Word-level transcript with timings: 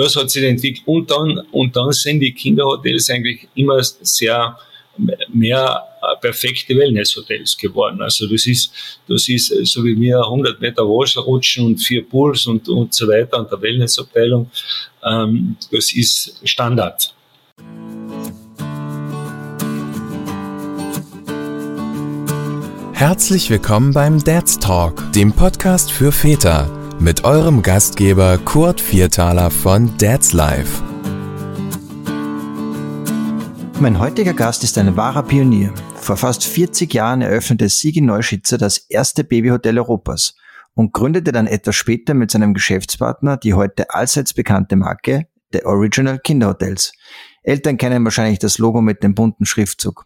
das 0.00 0.16
hat 0.16 0.30
sich 0.30 0.44
entwickelt. 0.44 0.82
Und 0.86 1.10
dann, 1.10 1.40
und 1.52 1.76
dann 1.76 1.92
sind 1.92 2.20
die 2.20 2.32
Kinderhotels 2.32 3.10
eigentlich 3.10 3.46
immer 3.54 3.82
sehr 3.82 4.56
mehr 5.28 5.82
perfekte 6.20 6.76
Wellnesshotels 6.76 7.56
geworden. 7.56 8.00
Also 8.02 8.26
das 8.26 8.46
ist, 8.46 8.72
das 9.06 9.28
ist 9.28 9.52
so 9.64 9.84
wie 9.84 9.98
wir 10.00 10.18
100 10.18 10.60
Meter 10.60 10.82
Wasserrutschen 10.84 11.66
und 11.66 11.78
vier 11.78 12.02
Pools 12.02 12.46
und, 12.46 12.68
und 12.68 12.94
so 12.94 13.06
weiter 13.08 13.38
und 13.38 13.50
der 13.50 13.60
Wellnessabteilung. 13.60 14.50
Ähm, 15.04 15.56
das 15.70 15.92
ist 15.92 16.40
Standard. 16.44 17.14
Herzlich 22.92 23.48
willkommen 23.48 23.92
beim 23.92 24.22
Dad's 24.22 24.58
Talk, 24.58 25.10
dem 25.12 25.32
Podcast 25.32 25.90
für 25.90 26.12
Väter, 26.12 26.70
mit 27.00 27.24
eurem 27.24 27.62
Gastgeber 27.62 28.36
Kurt 28.36 28.78
Viertaler 28.78 29.50
von 29.50 29.96
Dad's 29.96 30.34
Life. 30.34 30.82
Mein 33.80 33.98
heutiger 33.98 34.34
Gast 34.34 34.62
ist 34.64 34.76
ein 34.76 34.96
wahrer 34.96 35.22
Pionier. 35.22 35.72
Vor 35.94 36.18
fast 36.18 36.44
40 36.44 36.92
Jahren 36.92 37.22
eröffnete 37.22 37.70
Sigi 37.70 38.02
Neuschitzer 38.02 38.58
das 38.58 38.76
erste 38.76 39.24
Babyhotel 39.24 39.78
Europas 39.78 40.34
und 40.74 40.92
gründete 40.92 41.32
dann 41.32 41.46
etwas 41.46 41.76
später 41.76 42.12
mit 42.12 42.30
seinem 42.30 42.52
Geschäftspartner 42.52 43.38
die 43.38 43.54
heute 43.54 43.88
allseits 43.94 44.34
bekannte 44.34 44.76
Marke 44.76 45.26
The 45.52 45.64
Original 45.64 46.18
Kinderhotels. 46.18 46.92
Eltern 47.42 47.78
kennen 47.78 48.04
wahrscheinlich 48.04 48.40
das 48.40 48.58
Logo 48.58 48.82
mit 48.82 49.02
dem 49.02 49.14
bunten 49.14 49.46
Schriftzug. 49.46 50.04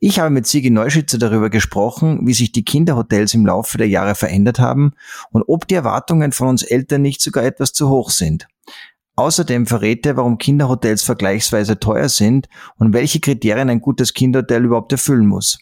Ich 0.00 0.18
habe 0.18 0.30
mit 0.30 0.46
Sigi 0.46 0.70
Neuschützer 0.70 1.18
darüber 1.18 1.50
gesprochen, 1.50 2.26
wie 2.26 2.34
sich 2.34 2.52
die 2.52 2.64
Kinderhotels 2.64 3.34
im 3.34 3.46
Laufe 3.46 3.78
der 3.78 3.88
Jahre 3.88 4.14
verändert 4.14 4.58
haben 4.58 4.92
und 5.30 5.44
ob 5.46 5.66
die 5.66 5.74
Erwartungen 5.74 6.32
von 6.32 6.48
uns 6.48 6.62
Eltern 6.62 7.02
nicht 7.02 7.20
sogar 7.20 7.44
etwas 7.44 7.72
zu 7.72 7.88
hoch 7.88 8.10
sind. 8.10 8.46
Außerdem 9.16 9.66
verrät 9.66 10.06
er, 10.06 10.16
warum 10.16 10.38
Kinderhotels 10.38 11.02
vergleichsweise 11.02 11.80
teuer 11.80 12.08
sind 12.08 12.48
und 12.76 12.92
welche 12.92 13.18
Kriterien 13.18 13.68
ein 13.68 13.80
gutes 13.80 14.14
Kinderhotel 14.14 14.64
überhaupt 14.64 14.92
erfüllen 14.92 15.26
muss. 15.26 15.58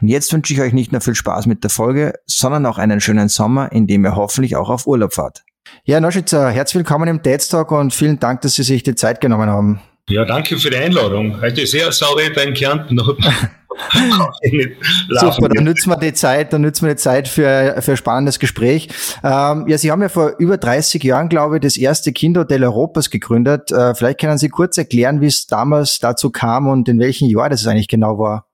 Und 0.00 0.08
jetzt 0.08 0.30
wünsche 0.34 0.52
ich 0.52 0.60
euch 0.60 0.74
nicht 0.74 0.92
nur 0.92 1.00
viel 1.00 1.14
Spaß 1.14 1.46
mit 1.46 1.64
der 1.64 1.70
Folge, 1.70 2.12
sondern 2.26 2.66
auch 2.66 2.76
einen 2.76 3.00
schönen 3.00 3.30
Sommer, 3.30 3.72
in 3.72 3.86
dem 3.86 4.04
ihr 4.04 4.16
hoffentlich 4.16 4.56
auch 4.56 4.68
auf 4.68 4.86
Urlaub 4.86 5.14
fahrt. 5.14 5.44
Ja, 5.84 5.98
Neuschützer, 5.98 6.50
herzlich 6.50 6.76
willkommen 6.76 7.08
im 7.08 7.22
Dads 7.22 7.48
Talk 7.48 7.72
und 7.72 7.94
vielen 7.94 8.20
Dank, 8.20 8.42
dass 8.42 8.56
Sie 8.56 8.62
sich 8.62 8.82
die 8.82 8.94
Zeit 8.94 9.22
genommen 9.22 9.48
haben. 9.48 9.80
Ja, 10.10 10.26
danke 10.26 10.58
für 10.58 10.68
die 10.68 10.76
Einladung. 10.76 11.40
Heute 11.40 11.62
ist 11.62 11.70
sehr 11.70 11.90
sauer 11.90 12.20
in 12.20 12.52
Kärnten. 12.52 12.98
Super, 15.08 15.48
dann 15.48 15.64
nützen 15.64 15.90
wir 15.90 15.96
die 15.96 16.12
Zeit, 16.12 16.52
dann 16.52 16.60
nützen 16.60 16.86
wir 16.86 16.94
die 16.94 17.00
Zeit 17.00 17.26
für, 17.26 17.76
für 17.80 17.92
ein 17.92 17.96
spannendes 17.96 18.38
Gespräch. 18.38 18.88
Ähm, 19.24 19.66
ja, 19.66 19.78
Sie 19.78 19.90
haben 19.90 20.02
ja 20.02 20.10
vor 20.10 20.34
über 20.38 20.58
30 20.58 21.02
Jahren, 21.02 21.30
glaube 21.30 21.56
ich, 21.56 21.62
das 21.62 21.78
erste 21.78 22.12
Kinderhotel 22.12 22.64
Europas 22.64 23.08
gegründet. 23.08 23.72
Äh, 23.72 23.94
vielleicht 23.94 24.20
können 24.20 24.36
Sie 24.36 24.50
kurz 24.50 24.76
erklären, 24.76 25.22
wie 25.22 25.26
es 25.26 25.46
damals 25.46 26.00
dazu 26.00 26.30
kam 26.30 26.68
und 26.68 26.86
in 26.88 27.00
welchem 27.00 27.28
Jahr 27.28 27.48
das 27.48 27.66
eigentlich 27.66 27.88
genau 27.88 28.18
war. 28.18 28.46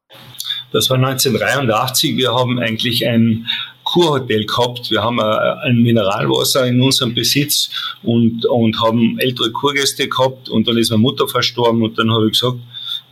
Das 0.72 0.88
war 0.88 0.98
1983. 0.98 2.16
Wir 2.16 2.32
haben 2.32 2.60
eigentlich 2.60 3.08
ein 3.08 3.46
Kurhotel 3.92 4.46
gehabt. 4.46 4.90
Wir 4.90 5.02
haben 5.02 5.18
äh, 5.18 5.66
ein 5.66 5.78
Mineralwasser 5.82 6.66
in 6.66 6.80
unserem 6.80 7.12
Besitz 7.12 7.70
und, 8.02 8.46
und 8.46 8.80
haben 8.80 9.18
ältere 9.18 9.50
Kurgäste 9.50 10.08
gehabt 10.08 10.48
und 10.48 10.68
dann 10.68 10.78
ist 10.78 10.90
meine 10.90 11.02
Mutter 11.02 11.26
verstorben 11.26 11.82
und 11.82 11.98
dann 11.98 12.10
habe 12.12 12.26
ich 12.26 12.32
gesagt, 12.32 12.58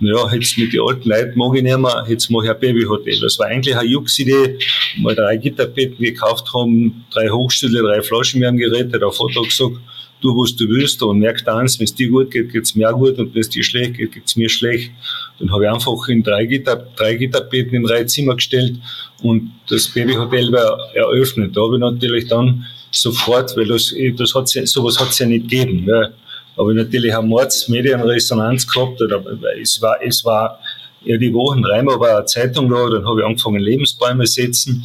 naja, 0.01 0.33
jetzt 0.33 0.56
mit 0.56 0.73
den 0.73 0.81
alten 0.81 1.09
Leuten 1.09 1.37
mag 1.37 1.56
ich 1.56 1.62
nicht 1.62 1.79
mehr, 1.79 2.06
jetzt 2.09 2.31
mache 2.31 2.45
ich 2.45 2.51
ein 2.51 2.61
Babyhotel. 2.61 3.19
Das 3.21 3.39
war 3.41 3.47
eigentlich 3.47 3.77
eine 3.77 3.89
Jux-Idee, 3.89 4.59
mal 4.99 5.17
drei 5.17 5.37
Gitterbetten 5.37 5.99
gekauft 5.99 6.47
haben, 6.55 7.05
drei 7.11 7.29
Hochstühle, 7.29 7.83
drei 7.83 8.01
Flaschen, 8.01 8.41
wir 8.41 8.47
haben 8.47 8.59
gerettet, 8.59 9.03
auf 9.03 9.17
Foto 9.17 9.43
gesagt, 9.43 9.79
tu 10.20 10.36
was 10.36 10.55
du 10.56 10.69
willst 10.69 11.02
und 11.02 11.19
merk 11.19 11.47
eins, 11.48 11.78
wenn 11.78 11.84
es 11.84 11.94
dir 11.94 12.08
gut 12.08 12.30
geht, 12.30 12.52
geht 12.52 12.64
es 12.64 12.74
mir 12.74 12.92
gut 12.92 13.19
und 13.19 13.34
wenn 13.34 13.41
es 13.41 13.48
dir 13.48 13.62
schlecht 13.62 13.94
geht, 13.94 14.12
geht 14.12 14.27
es 14.27 14.36
mir 14.36 14.48
schlecht. 14.48 14.91
Dann 15.38 15.52
habe 15.52 15.64
ich 15.64 15.70
einfach 15.70 16.08
in 16.08 16.22
drei, 16.22 16.47
Gitter, 16.47 16.77
drei 16.97 17.14
Gitterbetten 17.14 17.75
in 17.75 17.83
drei 17.84 18.05
Zimmer 18.05 18.34
gestellt 18.34 18.77
und 19.22 19.53
das 19.69 19.88
Babyhotel 19.88 20.53
war 20.53 20.94
eröffnet. 20.94 21.56
Da 21.56 21.62
habe 21.62 21.76
ich 21.76 21.81
natürlich 21.81 22.28
dann 22.28 22.66
sofort, 22.91 23.56
weil 23.56 23.66
das, 23.66 23.94
das 24.16 24.34
hat 24.34 24.48
sowas 24.48 24.98
hat 24.98 25.10
es 25.10 25.19
ja 25.19 25.26
nicht 25.26 25.48
gegeben. 25.48 25.84
Ja. 25.87 26.09
Aber 26.56 26.75
natürlich 26.75 27.12
haben 27.12 27.28
Mordsmedienresonanz 27.28 28.66
gehabt. 28.66 29.00
Oder 29.00 29.22
es 29.60 29.81
war, 29.81 30.03
es 30.03 30.25
war 30.25 30.59
ja 31.04 31.16
die 31.16 31.32
Wochen 31.32 31.62
dreimal 31.62 32.00
war 32.00 32.16
eine 32.16 32.26
Zeitung 32.26 32.69
da, 32.69 32.88
dann 32.91 33.06
habe 33.06 33.20
ich 33.20 33.26
angefangen 33.26 33.60
Lebensbäume 33.60 34.26
setzen 34.26 34.84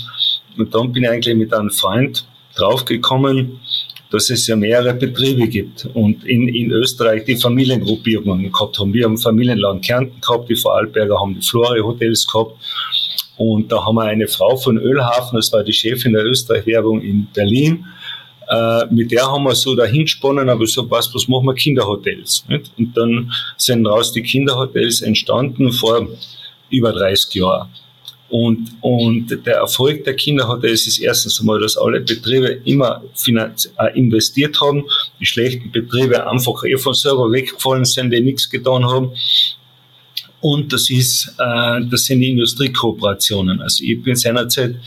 und 0.58 0.74
dann 0.74 0.92
bin 0.92 1.04
ich 1.04 1.10
eigentlich 1.10 1.36
mit 1.36 1.54
einem 1.54 1.72
Freund 1.72 2.26
draufgekommen, 2.56 3.60
dass 4.14 4.30
es 4.30 4.46
ja 4.46 4.56
mehrere 4.56 4.94
Betriebe 4.94 5.48
gibt 5.48 5.88
und 5.96 6.24
in, 6.24 6.48
in 6.48 6.72
Österreich 6.72 7.26
die 7.26 7.36
Familiengruppierungen 7.36 8.52
gehabt 8.52 8.78
haben. 8.78 8.94
Wir 8.94 9.06
haben 9.06 9.18
Familienland 9.18 9.84
Kärnten 9.84 10.22
gehabt, 10.22 10.48
die 10.50 10.56
Vorarlberger 10.56 11.20
haben 11.20 11.34
die 11.34 11.42
Flore 11.42 11.84
Hotels 11.84 12.28
gehabt 12.28 12.56
und 13.38 13.72
da 13.72 13.84
haben 13.84 13.96
wir 13.96 14.04
eine 14.04 14.28
Frau 14.28 14.56
von 14.56 14.78
Ölhafen, 14.78 15.38
das 15.38 15.52
war 15.52 15.64
die 15.64 15.74
Chefin 15.74 16.14
der 16.14 16.26
Österreich-Werbung 16.26 17.02
in 17.02 17.28
Berlin, 17.34 17.86
äh, 18.48 18.86
mit 18.92 19.12
der 19.12 19.26
haben 19.26 19.46
wir 19.46 19.56
so 19.56 19.76
dahingesponnen, 19.76 20.48
aber 20.48 20.68
so 20.68 20.90
was, 20.92 21.12
was 21.16 21.28
machen 21.28 21.48
wir 21.48 21.56
Kinderhotels? 21.56 22.46
Nicht? 22.48 22.72
Und 22.78 22.96
dann 22.96 23.32
sind 23.58 23.88
raus 23.88 24.14
die 24.14 24.22
Kinderhotels 24.22 25.02
entstanden 25.02 25.72
vor 25.72 26.08
über 26.70 26.92
30 26.92 27.34
Jahren. 27.34 27.70
Und, 28.34 28.72
und 28.82 29.46
der 29.46 29.58
Erfolg 29.58 30.06
der 30.06 30.16
Kinderhotels 30.16 30.88
ist 30.88 30.98
erstens 30.98 31.40
einmal, 31.40 31.60
dass 31.60 31.78
alle 31.78 32.02
Betriebe 32.02 32.62
immer 32.66 33.04
äh, 33.28 33.96
investiert 33.96 34.60
haben, 34.60 34.86
die 35.20 35.26
schlechten 35.28 35.72
Betriebe 35.72 36.28
einfach 36.28 36.64
eh 36.64 36.76
von 36.78 36.96
selber 36.96 37.32
weggefallen 37.32 37.86
sind, 37.86 38.10
die 38.10 38.22
nichts 38.22 38.50
getan 38.50 38.86
haben. 38.86 39.12
Und 40.42 40.74
das 40.74 40.90
ist, 40.90 41.28
äh, 41.38 41.82
das 41.92 42.06
sind 42.06 42.22
die 42.22 42.32
Industriekooperationen. 42.32 43.62
Also 43.62 43.84
ich 43.84 44.02
bin 44.02 44.16
seinerzeit 44.16 44.78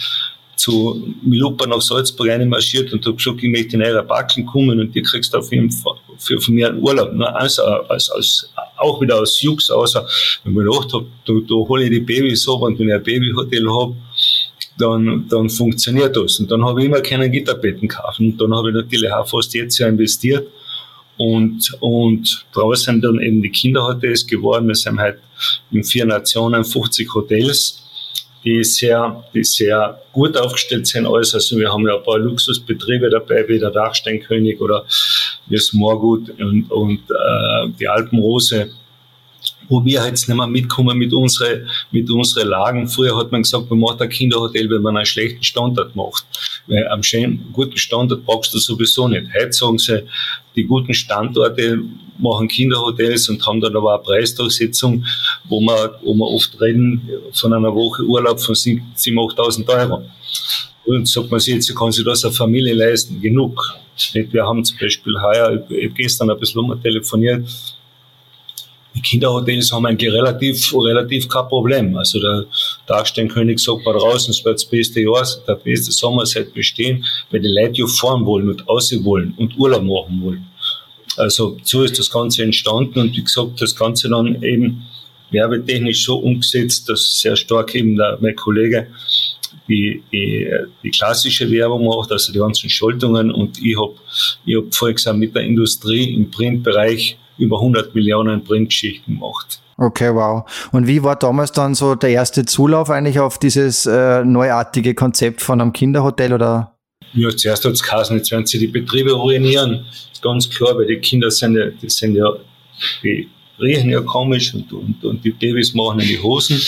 zu 0.56 1.15
Milupa 1.22 1.67
nach 1.67 1.83
Salzburg 1.83 2.28
reinmarschiert 2.28 2.93
und 2.93 3.05
habe 3.05 3.17
gesagt, 3.17 3.43
ich 3.43 3.50
möchte 3.50 3.77
in 3.77 3.83
eurer 3.83 4.03
Backen 4.03 4.47
kommen 4.47 4.81
und 4.81 4.97
ihr 4.97 5.03
kriegst 5.03 5.34
auf 5.34 5.53
jeden 5.53 5.71
Fall 5.71 5.97
für, 6.19 6.41
von 6.41 6.55
mir 6.55 6.69
einen 6.69 6.83
Urlaub. 6.83 7.12
Ne? 7.12 7.33
Also, 7.34 7.62
als, 7.62 8.11
als, 8.11 8.50
auch 8.78 9.00
wieder 9.00 9.21
aus 9.21 9.41
Jux, 9.43 9.71
außer 9.71 10.06
wenn 10.45 10.53
ich 10.53 10.59
mir 10.59 10.65
gedacht 10.65 10.93
habe, 10.93 11.06
da, 11.27 11.33
da 11.47 11.55
hole 11.55 11.84
ich 11.84 11.91
die 11.91 12.00
Babys 12.00 12.49
ab 12.49 12.62
und 12.62 12.78
wenn 12.78 12.89
ich 12.89 12.95
ein 12.95 13.03
Babyhotel 13.03 13.71
habe, 13.71 13.97
dann, 14.78 15.27
dann 15.28 15.49
funktioniert 15.49 16.16
das. 16.16 16.39
Und 16.41 16.50
dann 16.50 16.65
habe 16.65 16.81
ich 16.81 16.87
immer 16.87 17.00
keinen 17.00 17.31
Gitterbetten 17.31 17.89
gekauft. 17.89 18.21
Und 18.21 18.37
dann 18.39 18.55
habe 18.55 18.71
ich 18.71 18.75
natürlich 18.75 19.11
auch 19.12 19.27
fast 19.28 19.55
jetzt 19.55 19.78
ja 19.78 19.89
investiert. 19.89 20.49
Und, 21.19 21.75
und 21.81 22.45
draußen 22.53 23.00
dann 23.00 23.19
eben 23.21 23.41
die 23.41 23.50
Kinderhotels 23.50 24.27
geworden. 24.27 24.69
Wir 24.69 24.75
sind 24.75 24.99
halt 24.99 25.19
in 25.71 25.83
vier 25.83 26.05
Nationen 26.05 26.62
50 26.62 27.15
Hotels 27.15 27.85
die 28.44 28.62
sehr, 28.64 29.24
die 29.34 29.44
sehr 29.44 30.00
gut 30.12 30.36
aufgestellt 30.36 30.86
sind 30.86 31.06
alles. 31.06 31.34
Also 31.34 31.58
wir 31.58 31.72
haben 31.72 31.86
ja 31.86 31.97
ein 31.97 32.02
paar 32.02 32.19
Luxusbetriebe 32.19 33.10
dabei, 33.10 33.47
wie 33.48 33.58
der 33.58 33.70
Dachsteinkönig 33.70 34.60
oder 34.60 34.84
das 35.48 35.72
Moorgut 35.72 36.30
und, 36.38 36.70
und 36.70 37.00
äh, 37.10 37.69
die 37.78 37.88
Alpenrose 37.88 38.70
wo 39.69 39.84
wir 39.84 40.04
jetzt 40.06 40.28
nicht 40.28 40.37
mehr 40.37 40.47
mitkommen 40.47 40.97
mit 40.99 41.12
unseren 41.12 41.69
mit 41.91 42.10
unsere 42.10 42.47
Lagen. 42.47 42.88
Früher 42.88 43.16
hat 43.16 43.32
man 43.32 43.43
gesagt, 43.43 43.71
man 43.71 43.81
macht 43.81 44.00
ein 44.00 44.09
Kinderhotel, 44.09 44.71
wenn 44.71 44.82
man 44.82 44.97
einen 44.97 45.06
schlechten 45.06 45.43
Standort 45.43 45.94
macht. 45.97 46.25
Weil 46.66 46.87
am 46.88 47.03
schönen, 47.03 47.49
guten 47.53 47.77
Standort 47.77 48.25
brauchst 48.25 48.53
du 48.54 48.59
sowieso 48.59 49.09
nicht. 49.09 49.27
Heute 49.34 49.53
sagen 49.53 49.78
sie, 49.78 50.03
die 50.54 50.65
guten 50.65 50.94
Standorte 50.94 51.81
machen 52.19 52.49
Kinderhotels 52.49 53.28
und 53.28 53.47
haben 53.47 53.60
dann 53.60 53.77
aber 53.77 53.94
eine 53.94 54.03
Preisdurchsetzung, 54.03 55.04
wo 55.49 55.60
wir, 55.60 55.98
wo 56.03 56.15
wir 56.15 56.27
oft 56.27 56.60
reden 56.60 57.09
von 57.33 57.53
einer 57.53 57.75
Woche 57.75 58.03
Urlaub 58.04 58.41
von 58.41 58.54
7.000, 58.54 59.37
8.000 59.37 59.69
Euro. 59.69 60.03
Und 60.87 61.09
sagt 61.09 61.31
man 61.31 61.41
sich, 61.41 61.54
jetzt 61.54 61.75
kann 61.75 61.91
sich 61.91 62.04
das 62.04 62.25
eine 62.25 62.33
Familie 62.33 62.75
leisten, 62.75 63.21
genug. 63.21 63.60
Wir 64.12 64.47
haben 64.47 64.65
zum 64.65 64.78
Beispiel 64.78 65.15
heuer, 65.21 65.65
ich 65.69 65.84
habe 65.87 65.94
gestern 65.94 66.31
ein 66.31 66.38
bisschen 66.38 66.83
telefoniert, 66.83 67.45
die 68.97 69.03
Kinderhotels 69.03 69.71
haben 69.72 69.87
eigentlich 69.87 70.10
relativ, 70.10 70.75
relativ 70.75 71.28
kein 71.28 71.47
Problem. 71.48 71.97
Also 71.97 72.19
der 72.19 72.47
Darstellenkönig 72.87 73.59
sagt 73.59 73.84
mal 73.84 73.93
draußen, 73.93 74.31
es 74.31 74.45
wird 74.45 74.54
das 74.54 74.65
beste 74.65 75.03
Jahr, 75.03 75.27
der 75.47 75.57
beste 75.57 75.93
Sommer 75.93 76.25
seit 76.25 76.54
bestehen, 76.54 77.04
weil 77.31 77.41
die 77.41 77.48
Leute 77.48 77.83
ja 77.83 77.87
fahren 77.87 78.25
wollen 78.25 78.48
und 78.48 78.69
aussehen 78.69 79.04
wollen 79.04 79.34
und 79.37 79.57
Urlaub 79.59 79.83
machen 79.83 80.21
wollen. 80.22 80.47
Also 81.16 81.59
so 81.63 81.83
ist 81.83 81.98
das 81.98 82.10
Ganze 82.10 82.43
entstanden 82.43 82.98
und 83.01 83.16
wie 83.16 83.22
gesagt, 83.22 83.60
das 83.60 83.77
Ganze 83.77 84.09
dann 84.09 84.43
eben 84.43 84.83
werbetechnisch 85.31 86.04
so 86.04 86.16
umgesetzt, 86.16 86.89
dass 86.89 87.21
sehr 87.21 87.37
stark 87.37 87.75
eben 87.75 87.97
der, 87.97 88.19
mein 88.21 88.37
Kollege 88.37 88.89
die, 89.69 90.03
die, 90.13 90.49
die 90.83 90.91
klassische 90.91 91.51
Werbung 91.51 91.87
macht, 91.87 92.13
also 92.13 92.33
die 92.33 92.39
ganzen 92.39 92.71
Schaltungen 92.71 93.31
und 93.31 93.59
ich 93.59 93.77
habe 93.77 93.95
ich 94.45 94.57
hab 94.57 94.75
folgsam 94.75 95.19
mit 95.19 95.34
der 95.34 95.42
Industrie 95.42 96.15
im 96.15 96.31
Printbereich 96.31 97.16
über 97.38 97.56
100 97.56 97.94
Millionen 97.94 98.44
Printgeschichten 98.44 99.15
gemacht. 99.15 99.60
Okay, 99.78 100.15
wow. 100.15 100.44
Und 100.72 100.86
wie 100.86 101.03
war 101.03 101.16
damals 101.16 101.53
dann 101.53 101.74
so 101.74 101.94
der 101.94 102.10
erste 102.10 102.47
Zulauf 102.47 102.88
eigentlich 102.88 103.21
auf 103.21 103.38
dieses 103.38 103.84
äh, 103.84 104.24
neuartige 104.24 104.94
Konzept 104.94 105.42
von 105.42 105.60
einem 105.60 105.72
Kinderhotel 105.72 106.33
oder? 106.33 106.72
Ja, 107.12 107.28
zuerst 107.30 107.65
hat 107.65 107.72
es 107.72 107.83
geheißen, 107.83 108.16
jetzt 108.16 108.30
werden 108.30 108.47
sie 108.47 108.59
die 108.59 108.68
Betriebe 108.68 109.12
ruinieren. 109.12 109.84
Ganz 110.22 110.48
klar, 110.48 110.77
weil 110.77 110.86
die 110.86 110.97
Kinder 110.97 111.30
sind 111.30 111.56
ja, 111.56 111.66
die 111.66 111.91
sind 111.91 112.15
ja, 112.15 112.27
die 113.03 113.28
riechen 113.60 113.91
ja 113.91 114.00
komisch 114.00 114.54
und, 114.54 114.72
und, 114.72 115.04
und 115.04 115.24
die 115.24 115.30
Babys 115.30 115.74
machen 115.74 116.00
in 116.00 116.09
die 116.09 116.22
Hosen. 116.22 116.60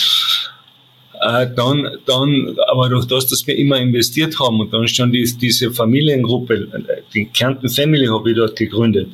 Äh, 1.21 1.49
dann, 1.57 1.89
dann, 2.07 2.57
aber 2.71 2.89
durch 2.89 3.07
das, 3.07 3.27
dass 3.27 3.47
wir 3.47 3.57
immer 3.57 3.79
investiert 3.79 4.39
haben 4.39 4.61
und 4.61 4.73
dann 4.73 4.87
schon 4.87 5.11
die, 5.11 5.25
diese 5.41 5.71
Familiengruppe, 5.71 6.69
die 7.13 7.27
Kärnten 7.27 7.69
Family 7.69 8.07
habe 8.07 8.31
ich 8.31 8.37
dort 8.37 8.57
gegründet. 8.57 9.09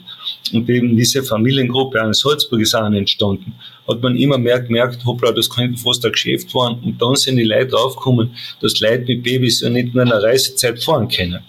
Und 0.52 0.69
eben 0.69 0.94
diese 0.96 1.23
Familiengruppe 1.23 2.00
an 2.00 2.12
Salzburg 2.12 2.61
ist 2.61 2.75
auch 2.75 2.85
entstanden. 2.85 3.55
Hat 3.88 4.02
man 4.02 4.14
immer 4.17 4.37
mehr 4.37 4.61
gemerkt, 4.61 5.05
hoppla, 5.05 5.32
das 5.32 5.49
könnte 5.49 5.81
fast 5.81 6.05
ein 6.05 6.12
Geschäft 6.12 6.55
werden. 6.55 6.79
Und 6.85 7.00
dann 7.00 7.17
sind 7.17 7.37
die 7.37 7.44
Leute 7.44 7.69
draufgekommen, 7.69 8.31
dass 8.61 8.79
Leute 8.81 9.05
mit 9.06 9.23
Babys 9.23 9.62
ja 9.62 9.70
nicht 9.70 9.94
nur 9.94 10.02
in 10.02 10.11
der 10.11 10.23
Reisezeit 10.23 10.82
fahren 10.82 11.08
können. 11.08 11.41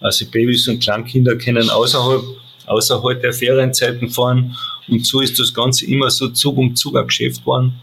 Also 0.00 0.24
Babys 0.26 0.66
und 0.68 0.82
Kleinkinder 0.82 1.36
können 1.36 1.68
außerhalb, 1.68 2.22
außerhalb 2.66 3.20
der 3.20 3.32
Ferienzeiten 3.32 4.08
fahren. 4.08 4.56
Und 4.88 5.06
so 5.06 5.20
ist 5.20 5.38
das 5.38 5.52
Ganze 5.52 5.86
immer 5.86 6.10
so 6.10 6.28
Zug 6.28 6.56
um 6.56 6.74
Zug 6.74 6.96
ein 6.96 7.06
Geschäft 7.06 7.40
geworden. 7.40 7.74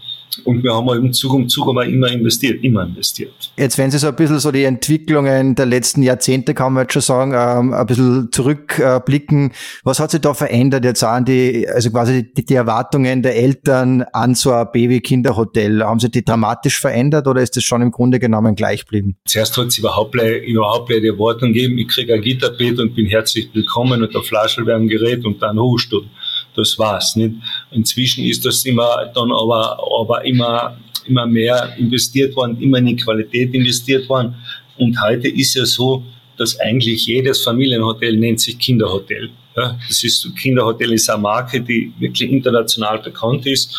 Und 0.44 0.62
wir 0.62 0.74
haben 0.74 0.88
eben 0.88 1.12
Zug 1.12 1.32
um 1.34 1.48
Zug 1.48 1.68
aber 1.68 1.86
immer 1.86 2.10
investiert, 2.10 2.62
immer 2.64 2.84
investiert. 2.84 3.32
Jetzt, 3.56 3.78
wenn 3.78 3.90
Sie 3.90 3.98
so 3.98 4.08
ein 4.08 4.16
bisschen 4.16 4.38
so 4.38 4.50
die 4.50 4.64
Entwicklungen 4.64 5.54
der 5.54 5.66
letzten 5.66 6.02
Jahrzehnte, 6.02 6.54
kann 6.54 6.72
man 6.72 6.84
jetzt 6.84 6.94
schon 6.94 7.02
sagen, 7.02 7.32
ähm, 7.34 7.72
ein 7.72 7.86
bisschen 7.86 8.32
zurückblicken. 8.32 9.52
Was 9.84 10.00
hat 10.00 10.10
sich 10.10 10.20
da 10.20 10.34
verändert 10.34 10.84
jetzt 10.84 11.04
an 11.04 11.24
die, 11.24 11.68
also 11.68 11.90
quasi 11.90 12.32
die, 12.32 12.44
die 12.44 12.54
Erwartungen 12.54 13.22
der 13.22 13.36
Eltern 13.36 14.02
an 14.12 14.34
so 14.34 14.52
ein 14.52 14.66
Baby-Kinderhotel? 14.72 15.84
Haben 15.84 16.00
sie 16.00 16.10
die 16.10 16.24
dramatisch 16.24 16.80
verändert 16.80 17.26
oder 17.26 17.42
ist 17.42 17.56
das 17.56 17.64
schon 17.64 17.82
im 17.82 17.90
Grunde 17.90 18.18
genommen 18.18 18.54
gleich 18.54 18.84
geblieben? 18.84 19.16
Zuerst 19.26 19.56
hat 19.56 19.68
es 19.68 19.78
überhaupt, 19.78 20.14
überhaupt 20.14 20.90
die 20.90 21.06
Erwartung 21.06 21.52
gegeben, 21.52 21.78
ich 21.78 21.88
kriege 21.88 22.14
ein 22.14 22.22
Gitterbett 22.22 22.78
und 22.78 22.94
bin 22.94 23.06
herzlich 23.06 23.48
willkommen 23.52 24.02
und 24.02 24.14
der 24.14 24.22
Flaschel 24.22 24.66
werden 24.66 24.88
Gerät 24.88 25.24
und 25.24 25.42
dann 25.42 25.58
Hochstunden 25.58 26.10
das 26.54 26.78
war's. 26.78 27.16
Nicht? 27.16 27.34
Inzwischen 27.70 28.24
ist 28.24 28.44
das 28.44 28.64
immer 28.64 29.10
dann 29.14 29.30
aber, 29.32 29.78
aber 30.00 30.24
immer, 30.24 30.76
immer 31.06 31.26
mehr 31.26 31.74
investiert 31.78 32.34
worden, 32.36 32.60
immer 32.60 32.78
in 32.78 32.86
die 32.86 32.96
Qualität 32.96 33.52
investiert 33.54 34.08
worden. 34.08 34.34
Und 34.76 35.00
heute 35.02 35.28
ist 35.28 35.54
ja 35.54 35.64
so, 35.64 36.02
dass 36.36 36.58
eigentlich 36.60 37.06
jedes 37.06 37.42
Familienhotel 37.42 38.16
nennt 38.16 38.40
sich 38.40 38.58
Kinderhotel. 38.58 39.30
Ja, 39.56 39.78
das 39.86 40.02
ist, 40.02 40.28
Kinderhotel 40.36 40.92
ist 40.92 41.08
eine 41.08 41.22
Marke, 41.22 41.60
die 41.60 41.92
wirklich 41.98 42.30
international 42.30 42.98
bekannt 42.98 43.46
ist. 43.46 43.72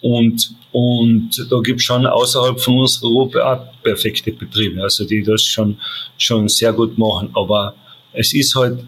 Und, 0.00 0.54
und 0.72 1.46
da 1.50 1.60
gibt 1.60 1.80
es 1.80 1.84
schon 1.84 2.06
außerhalb 2.06 2.58
von 2.58 2.78
unserer 2.78 3.10
Gruppe 3.10 3.46
auch 3.46 3.82
perfekte 3.82 4.32
Betriebe, 4.32 4.82
also 4.82 5.04
die 5.04 5.22
das 5.22 5.44
schon, 5.44 5.76
schon 6.16 6.48
sehr 6.48 6.72
gut 6.72 6.96
machen. 6.96 7.28
Aber 7.34 7.74
es 8.14 8.32
ist 8.32 8.54
halt 8.54 8.78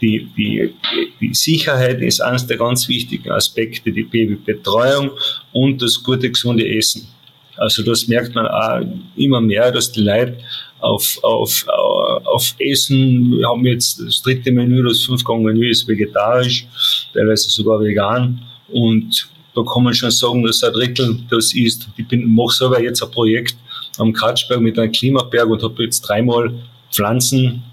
die, 0.00 0.28
die, 0.36 0.74
die 1.20 1.34
Sicherheit 1.34 2.00
ist 2.00 2.20
eines 2.20 2.46
der 2.46 2.56
ganz 2.56 2.88
wichtigen 2.88 3.30
Aspekte, 3.30 3.90
die 3.90 4.04
Babybetreuung 4.04 5.10
und 5.52 5.82
das 5.82 6.02
gute, 6.02 6.30
gesunde 6.30 6.68
Essen. 6.68 7.08
Also 7.56 7.82
das 7.82 8.06
merkt 8.06 8.34
man 8.34 8.46
auch 8.46 8.80
immer 9.16 9.40
mehr, 9.40 9.72
dass 9.72 9.90
die 9.90 10.02
Leute 10.02 10.38
auf, 10.80 11.18
auf, 11.22 11.66
auf 11.68 12.54
Essen, 12.58 13.32
wir 13.38 13.48
haben 13.48 13.66
jetzt 13.66 14.00
das 14.00 14.22
dritte 14.22 14.52
Menü, 14.52 14.84
das 14.84 15.02
Fünfgang-Menü 15.02 15.68
ist 15.68 15.88
vegetarisch, 15.88 16.66
teilweise 17.12 17.48
sogar 17.48 17.80
vegan 17.80 18.40
und 18.68 19.28
da 19.54 19.62
kann 19.64 19.82
man 19.82 19.94
schon 19.94 20.12
sagen, 20.12 20.44
dass 20.44 20.62
ein 20.62 20.72
Drittel 20.72 21.18
das 21.30 21.52
ist. 21.52 21.88
Ich 21.96 22.06
bin, 22.06 22.32
mache 22.32 22.54
selber 22.54 22.80
jetzt 22.80 23.02
ein 23.02 23.10
Projekt 23.10 23.56
am 23.98 24.12
Kratzberg 24.12 24.60
mit 24.60 24.78
einem 24.78 24.92
Klimaberg 24.92 25.48
und 25.48 25.62
habe 25.64 25.82
jetzt 25.82 26.02
dreimal 26.02 26.54
Pflanzen 26.92 27.64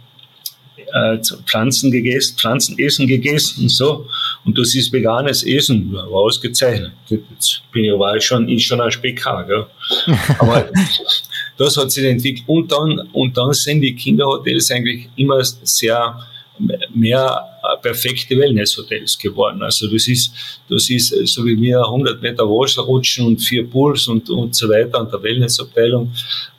äh, 0.95 1.17
Pflanzen 1.45 1.91
gegessen, 1.91 2.37
Pflanzenessen 2.37 3.05
gegessen 3.05 3.63
und 3.63 3.69
so. 3.69 4.07
Und 4.45 4.57
das 4.57 4.73
ist 4.75 4.93
veganes 4.93 5.43
Essen, 5.43 5.91
war 5.93 6.07
ausgezeichnet. 6.07 6.93
Jetzt 7.09 7.61
bin 7.71 7.83
ich, 7.83 7.91
war 7.99 8.15
ich 8.15 8.23
schon, 8.23 8.47
ich 8.47 8.65
schon 8.65 8.79
ein 8.79 8.91
Speckhaar, 8.91 9.45
gell? 9.45 9.65
Aber 10.39 10.69
das 11.57 11.75
hat 11.77 11.91
sich 11.91 12.05
entwickelt. 12.05 12.47
Und 12.47 12.71
dann, 12.71 12.99
und 13.11 13.37
dann 13.37 13.51
sind 13.53 13.81
die 13.81 13.93
Kinderhotels 13.93 14.71
eigentlich 14.71 15.09
immer 15.17 15.43
sehr, 15.43 16.17
mehr 16.93 17.54
perfekte 17.85 18.35
Wellnesshotels 18.35 19.15
geworden. 19.19 19.61
Also 19.61 19.87
das 19.87 20.07
ist, 20.07 20.33
das 20.67 20.89
ist 20.89 21.13
so 21.25 21.45
wie 21.45 21.59
wir 21.61 21.79
100 21.79 22.19
Meter 22.19 22.43
rutschen 22.43 23.25
und 23.27 23.37
vier 23.39 23.63
Pools 23.69 24.07
und, 24.07 24.27
und 24.31 24.55
so 24.55 24.67
weiter 24.67 25.01
und 25.01 25.13
der 25.13 25.21
Wellnessabteilung. 25.21 26.11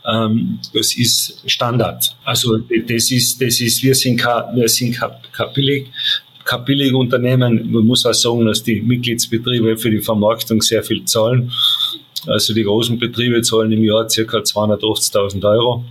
Ähm, 0.06 0.60
das 0.72 0.96
ist 0.96 1.42
Standard. 1.46 2.14
Also 2.24 2.58
das 2.58 3.10
ist, 3.10 3.42
das 3.42 3.60
ist, 3.60 3.82
wir 3.82 3.96
sind 3.96 4.18
kein, 4.18 4.54
wir 4.54 4.68
sind 4.68 4.96
kein 4.96 6.64
billig 6.64 6.94
Unternehmen. 6.94 7.72
Man 7.72 7.84
muss 7.84 8.06
auch 8.06 8.14
sagen, 8.14 8.46
dass 8.46 8.62
die 8.62 8.80
Mitgliedsbetriebe 8.80 9.76
für 9.76 9.90
die 9.90 10.00
Vermarktung 10.00 10.62
sehr 10.62 10.84
viel 10.84 11.04
zahlen. 11.06 11.50
Also 12.28 12.54
die 12.54 12.62
großen 12.62 12.98
Betriebe 13.00 13.42
zahlen 13.42 13.72
im 13.72 13.82
Jahr 13.82 14.06
ca. 14.06 14.38
280.000 14.38 15.44
Euro. 15.44 15.84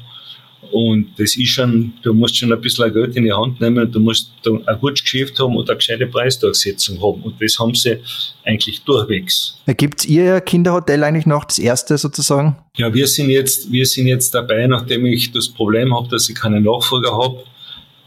Und 0.71 1.07
das 1.17 1.35
ist 1.37 1.49
schon, 1.49 1.93
du 2.01 2.13
musst 2.13 2.37
schon 2.37 2.51
ein 2.51 2.61
bisschen 2.61 2.91
Geld 2.93 3.15
in 3.15 3.23
die 3.23 3.33
Hand 3.33 3.59
nehmen 3.61 3.85
und 3.85 3.95
du 3.95 3.99
musst 3.99 4.31
ein 4.45 4.79
gutes 4.79 5.01
Geschäft 5.01 5.39
haben 5.39 5.55
und 5.55 5.69
eine 5.69 5.77
gescheite 5.77 6.07
Preisdurchsetzung 6.07 7.01
haben. 7.01 7.21
Und 7.21 7.41
das 7.41 7.57
haben 7.59 7.73
sie 7.73 7.97
eigentlich 8.43 8.81
durchwegs. 8.83 9.57
Gibt 9.77 10.01
es 10.01 10.05
Ihr 10.05 10.41
Kinderhotel 10.41 11.03
eigentlich 11.03 11.25
noch, 11.25 11.45
das 11.45 11.59
erste 11.59 11.97
sozusagen? 11.97 12.55
Ja, 12.77 12.93
wir 12.93 13.07
sind 13.07 13.29
jetzt, 13.29 13.71
wir 13.71 13.85
sind 13.85 14.07
jetzt 14.07 14.33
dabei, 14.33 14.67
nachdem 14.67 15.05
ich 15.05 15.31
das 15.31 15.49
Problem 15.49 15.95
habe, 15.95 16.07
dass 16.09 16.29
ich 16.29 16.35
keine 16.35 16.61
Nachfolger 16.61 17.11
habe. 17.11 17.43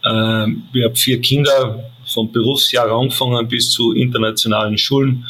Ähm, 0.05 0.63
wir 0.73 0.87
haben 0.87 0.95
vier 0.95 1.21
Kinder 1.21 1.91
vom 2.07 2.31
Berufsjahr 2.31 2.91
angefangen 2.91 3.47
bis 3.49 3.71
zu 3.71 3.93
internationalen 3.93 4.79
Schulen 4.79 5.27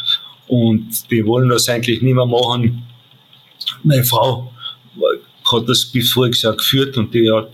und 0.46 1.10
die 1.10 1.24
wollen 1.24 1.48
das 1.48 1.68
eigentlich 1.68 2.02
nicht 2.02 2.14
mehr 2.14 2.26
machen. 2.26 2.82
Meine 3.82 4.04
Frau 4.04 4.52
hat 5.52 5.68
das 5.68 5.84
bis 5.84 6.12
voriges 6.12 6.42
Jahr 6.42 6.56
geführt 6.56 6.96
und 6.96 7.12
die 7.12 7.30
hat, 7.30 7.50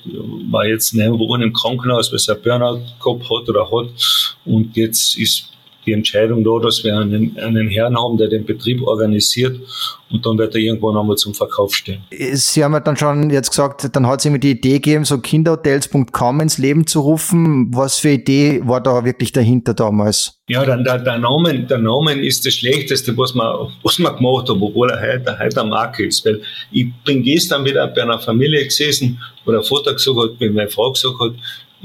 war 0.51 0.67
jetzt 0.67 0.95
Wochen 1.19 1.43
im 1.43 1.53
Krankenhaus, 1.53 2.11
weil 2.11 2.19
sie 2.19 2.33
ein 2.33 2.43
Burnout 2.43 2.83
gehabt 3.03 3.25
hat 3.25 3.49
oder 3.49 3.71
hat. 3.71 4.37
Und 4.45 4.77
jetzt 4.77 5.17
ist 5.17 5.54
die 5.87 5.93
Entscheidung 5.93 6.45
da, 6.45 6.59
dass 6.61 6.85
wir 6.85 6.97
einen, 6.97 7.37
einen 7.39 7.69
Herrn 7.69 7.97
haben, 7.97 8.17
der 8.17 8.29
den 8.29 8.45
Betrieb 8.45 8.83
organisiert 8.83 9.61
und 10.11 10.25
dann 10.25 10.39
wird 10.39 10.55
er 10.55 10.61
irgendwann 10.61 10.97
einmal 10.97 11.17
zum 11.17 11.35
Verkauf 11.35 11.75
stehen. 11.75 12.05
Sie 12.11 12.63
haben 12.63 12.73
ja 12.73 12.81
dann 12.81 12.97
schon 12.97 13.31
jetzt 13.31 13.51
gesagt, 13.51 13.95
dann 13.95 14.07
hat 14.07 14.21
es 14.21 14.27
immer 14.27 14.39
die 14.39 14.53
Idee 14.53 14.75
gegeben, 14.75 15.05
so 15.05 15.19
kinderhotels.com 15.19 16.41
ins 16.41 16.59
Leben 16.59 16.87
zu 16.87 17.01
rufen. 17.01 17.75
Was 17.75 17.99
für 17.99 18.11
Idee 18.11 18.63
war 18.65 18.81
da 18.81 19.05
wirklich 19.05 19.33
dahinter 19.33 19.75
damals? 19.75 20.39
Ja, 20.49 20.65
dann 20.65 20.85
der, 20.85 20.99
der, 20.99 21.19
Name, 21.19 21.59
der 21.61 21.79
Name 21.79 22.13
ist 22.13 22.47
das 22.47 22.55
Schlechteste, 22.55 23.17
was 23.17 23.35
man, 23.35 23.73
was 23.83 23.99
man 23.99 24.15
gemacht 24.17 24.49
hat, 24.49 24.51
obwohl 24.51 24.91
er 24.91 25.01
heute, 25.01 25.39
heute 25.39 25.61
eine 25.61 25.71
Marke 25.71 26.07
ist. 26.07 26.25
Weil 26.25 26.43
ich 26.71 26.87
bin 27.05 27.23
gestern 27.23 27.65
wieder 27.65 27.89
bei 27.89 28.03
einer 28.03 28.19
Familie 28.19 28.63
gesessen, 28.65 29.19
wo 29.45 29.53
der 29.53 29.63
Vater 29.63 29.95
gesagt 29.95 30.17
hat, 30.17 30.31
wenn 30.39 30.53
meine 30.53 30.69
Frau 30.69 30.93
gesagt 30.93 31.15
hat, 31.19 31.33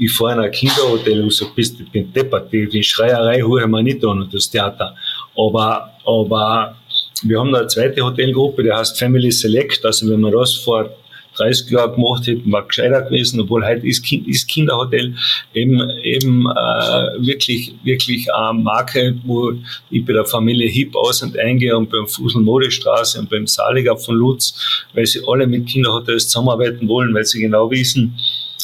ich 0.00 0.12
fahre 0.12 0.32
in 0.32 0.40
ein 0.40 0.50
Kinderhotel 0.50 1.22
und 1.22 1.32
sage, 1.32 1.52
bist 1.54 1.78
du 1.78 1.84
bin 1.84 2.10
deppert, 2.12 2.50
die, 2.50 2.66
die 2.66 2.82
Schreierei 2.82 3.42
hole 3.42 3.62
ich 3.62 3.68
mir 3.68 3.82
nicht 3.82 4.02
an 4.04 4.22
und 4.22 4.32
das 4.32 4.48
Theater. 4.48 4.96
Aber, 5.36 5.90
aber 6.06 6.76
wir 7.22 7.38
haben 7.38 7.52
da 7.52 7.58
eine 7.58 7.68
zweite 7.68 8.02
Hotelgruppe, 8.02 8.62
die 8.62 8.72
heißt 8.72 8.98
Family 8.98 9.30
Select. 9.30 9.84
Also 9.84 10.10
wenn 10.10 10.20
man 10.20 10.32
das 10.32 10.54
vor 10.54 10.88
30 11.36 11.70
Jahren 11.70 11.94
gemacht 11.94 12.26
hätten, 12.26 12.50
war 12.50 12.66
gescheiter 12.66 13.02
gewesen, 13.02 13.40
obwohl 13.40 13.64
heute 13.64 13.86
ist, 13.86 14.02
kind, 14.02 14.26
ist 14.26 14.48
Kinderhotel 14.48 15.14
eben, 15.52 15.80
eben 16.02 16.46
äh, 16.46 17.26
wirklich, 17.26 17.74
wirklich 17.84 18.32
eine 18.32 18.58
Marke, 18.58 19.18
wo 19.24 19.52
ich 19.90 20.04
bei 20.04 20.14
der 20.14 20.24
Familie 20.24 20.68
Hip 20.68 20.96
aus 20.96 21.22
und 21.22 21.38
eingehe 21.38 21.76
und 21.76 21.90
beim 21.90 22.06
Fusel 22.06 22.40
Modestraße 22.40 23.20
und 23.20 23.28
beim 23.28 23.46
Saliger 23.46 23.96
von 23.96 24.16
Lutz, 24.16 24.86
weil 24.94 25.06
sie 25.06 25.20
alle 25.26 25.46
mit 25.46 25.66
Kinderhotels 25.66 26.28
zusammenarbeiten 26.28 26.88
wollen, 26.88 27.14
weil 27.14 27.24
sie 27.24 27.40
genau 27.40 27.70
wissen, 27.70 28.18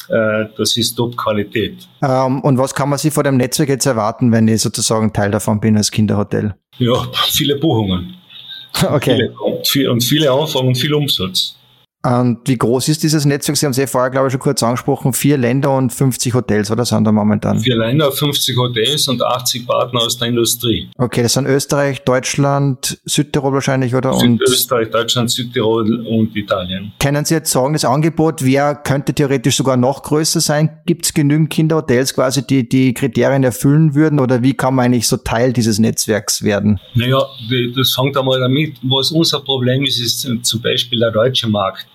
das 0.09 0.77
ist 0.77 0.95
Top-Qualität. 0.95 1.87
Ähm, 2.01 2.41
und 2.41 2.57
was 2.57 2.73
kann 2.73 2.89
man 2.89 2.97
sich 2.97 3.13
vor 3.13 3.23
dem 3.23 3.37
Netzwerk 3.37 3.69
jetzt 3.69 3.85
erwarten, 3.85 4.31
wenn 4.31 4.47
ich 4.47 4.61
sozusagen 4.61 5.11
Teil 5.13 5.31
davon 5.31 5.59
bin 5.59 5.77
als 5.77 5.91
Kinderhotel? 5.91 6.55
Ja, 6.77 7.07
viele 7.29 7.55
Buchungen. 7.57 8.13
Okay. 8.91 9.31
Viele, 9.63 9.91
und 9.91 10.03
viele 10.03 10.31
Anfragen 10.31 10.67
und 10.67 10.77
viel 10.77 10.93
Umsatz. 10.93 11.55
Und 12.05 12.39
wie 12.45 12.57
groß 12.57 12.87
ist 12.89 13.03
dieses 13.03 13.25
Netzwerk? 13.25 13.57
Sie 13.57 13.65
haben 13.65 13.71
es 13.71 13.77
ja 13.77 13.87
vorher, 13.87 14.09
glaube 14.09 14.27
ich, 14.27 14.31
schon 14.31 14.39
kurz 14.39 14.63
angesprochen. 14.63 15.11
Vier 15.11 15.37
Länder 15.37 15.75
und 15.75 15.91
50 15.91 16.33
Hotels, 16.33 16.71
oder 16.71 16.85
sind 16.85 17.03
da 17.03 17.11
momentan? 17.11 17.59
Vier 17.59 17.75
Länder, 17.75 18.11
50 18.11 18.55
Hotels 18.55 19.07
und 19.09 19.21
80 19.21 19.67
Partner 19.67 20.01
aus 20.01 20.17
der 20.17 20.29
Industrie. 20.29 20.89
Okay, 20.97 21.23
das 21.23 21.33
sind 21.33 21.47
Österreich, 21.47 22.03
Deutschland, 22.05 22.99
Südtirol 23.03 23.51
wahrscheinlich, 23.51 23.93
oder? 23.93 24.15
Und 24.15 24.41
Österreich, 24.41 24.89
Deutschland, 24.89 25.31
Südtirol 25.31 26.05
und 26.07 26.33
Italien. 26.35 26.93
Können 26.99 27.25
Sie 27.25 27.33
jetzt 27.33 27.51
sagen, 27.51 27.73
das 27.73 27.83
Angebot, 27.83 28.45
wer 28.45 28.75
könnte 28.75 29.13
theoretisch 29.13 29.57
sogar 29.57 29.75
noch 29.75 30.03
größer 30.03 30.39
sein? 30.39 30.79
Gibt 30.85 31.05
es 31.07 31.13
genügend 31.13 31.49
Kinderhotels 31.49 32.13
quasi, 32.13 32.45
die 32.45 32.69
die 32.69 32.93
Kriterien 32.93 33.43
erfüllen 33.43 33.95
würden? 33.95 34.19
Oder 34.19 34.43
wie 34.43 34.53
kann 34.53 34.75
man 34.75 34.85
eigentlich 34.85 35.07
so 35.07 35.17
Teil 35.17 35.51
dieses 35.51 35.77
Netzwerks 35.79 36.41
werden? 36.41 36.79
Naja, 36.93 37.21
das 37.75 37.93
fängt 37.93 38.15
einmal 38.15 38.39
damit, 38.39 38.77
was 38.83 39.11
unser 39.11 39.41
Problem 39.41 39.83
ist, 39.83 39.99
ist 39.99 40.29
zum 40.43 40.61
Beispiel 40.61 40.99
der 40.99 41.11
deutsche 41.11 41.49
Markt 41.49 41.85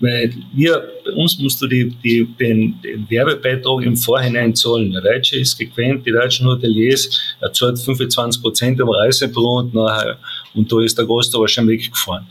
weil 0.00 0.34
wir, 0.52 0.88
bei 1.04 1.12
uns 1.12 1.38
musst 1.38 1.62
du 1.62 1.66
die, 1.66 1.94
die, 2.02 2.24
den, 2.38 2.80
den 2.82 3.08
Werbebeitrag 3.08 3.84
im 3.84 3.96
Vorhinein 3.96 4.54
zahlen. 4.54 4.92
Der 4.92 5.02
Deutsche 5.02 5.36
ist 5.36 5.56
gequält, 5.56 6.04
die 6.04 6.10
deutschen 6.10 6.46
Hoteliers, 6.46 7.36
er 7.40 7.52
zahlt 7.52 7.78
25 7.78 8.42
Prozent 8.42 8.80
am 8.80 8.90
Reisebrot 8.90 9.72
nachher 9.72 10.18
und 10.54 10.70
da 10.70 10.80
ist 10.80 10.98
der 10.98 11.04
Großteil 11.04 11.38
aber 11.38 11.48
schon 11.48 11.68
weggefahren. 11.68 12.26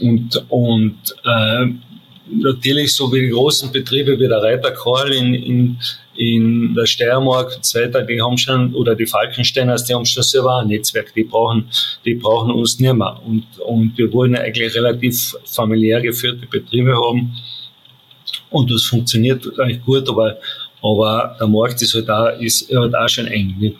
Und, 0.00 0.44
und 0.48 0.96
äh, 1.24 1.66
natürlich 2.30 2.94
so 2.94 3.12
wie 3.12 3.20
die 3.20 3.30
großen 3.30 3.70
Betriebe 3.70 4.18
wie 4.18 4.28
der 4.28 4.42
Reiter 4.42 4.70
Karl 4.72 5.12
in, 5.12 5.34
in, 5.34 5.78
in 6.16 6.74
der 6.74 6.86
Steiermark 6.86 7.56
und 7.56 7.64
so 7.64 7.78
weiter, 7.78 8.02
die 8.02 8.20
haben 8.20 8.38
schon, 8.38 8.74
oder 8.74 8.94
die 8.94 9.06
Falkensteiners, 9.06 9.84
die 9.84 9.94
haben 9.94 10.04
schon 10.04 10.22
selber 10.22 10.58
ein 10.58 10.68
Netzwerk, 10.68 11.12
die 11.14 11.24
brauchen, 11.24 11.68
die 12.04 12.14
brauchen 12.14 12.52
uns 12.52 12.78
nicht 12.78 12.94
mehr. 12.94 13.20
Und, 13.26 13.44
und 13.60 13.96
wir 13.96 14.12
wollen 14.12 14.36
eigentlich 14.36 14.74
relativ 14.74 15.36
familiär 15.44 16.00
geführte 16.00 16.46
Betriebe 16.46 16.94
haben. 16.94 17.34
Und 18.50 18.70
das 18.70 18.84
funktioniert 18.84 19.46
eigentlich 19.58 19.84
gut, 19.84 20.08
aber, 20.08 20.38
aber 20.82 21.36
der 21.38 21.46
Markt 21.48 21.82
ist 21.82 21.94
halt 21.94 22.08
auch, 22.08 22.38
ist 22.40 22.72
halt 22.74 22.94
auch 22.94 23.08
schon 23.08 23.26
eng. 23.26 23.54
Nicht? 23.58 23.76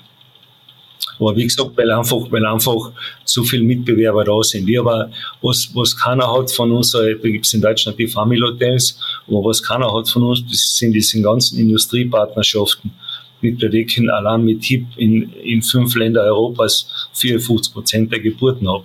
Aber 1.18 1.36
wie 1.36 1.44
gesagt, 1.44 1.70
weil 1.76 1.90
einfach, 1.90 2.30
weil 2.30 2.44
einfach 2.44 2.92
so 3.24 3.42
viele 3.44 3.64
Mitbewerber 3.64 4.24
da 4.24 4.42
sind. 4.42 4.66
Wir 4.66 4.80
aber, 4.80 5.10
was, 5.42 5.70
was 5.74 5.96
keiner 5.96 6.32
hat 6.32 6.50
von 6.50 6.72
uns, 6.72 6.90
da 6.90 7.04
gibt 7.12 7.46
es 7.46 7.54
in 7.54 7.60
Deutschland 7.60 7.98
die 7.98 8.08
Family 8.08 8.40
Hotels, 8.40 8.98
aber 9.28 9.44
was 9.44 9.62
keiner 9.62 9.92
hat 9.92 10.08
von 10.08 10.24
uns, 10.24 10.44
das 10.50 10.76
sind 10.76 10.92
diese 10.92 11.20
ganzen 11.22 11.58
Industriepartnerschaften. 11.58 12.92
Mit 13.40 13.60
der 13.60 13.68
Decken 13.68 14.08
allein 14.08 14.44
mit 14.44 14.64
HIP 14.64 14.86
in, 14.96 15.30
in 15.34 15.60
fünf 15.60 15.94
Ländern 15.96 16.26
Europas 16.26 17.08
54 17.12 17.74
Prozent 17.74 18.12
der 18.12 18.20
Geburten 18.20 18.66
ab. 18.66 18.84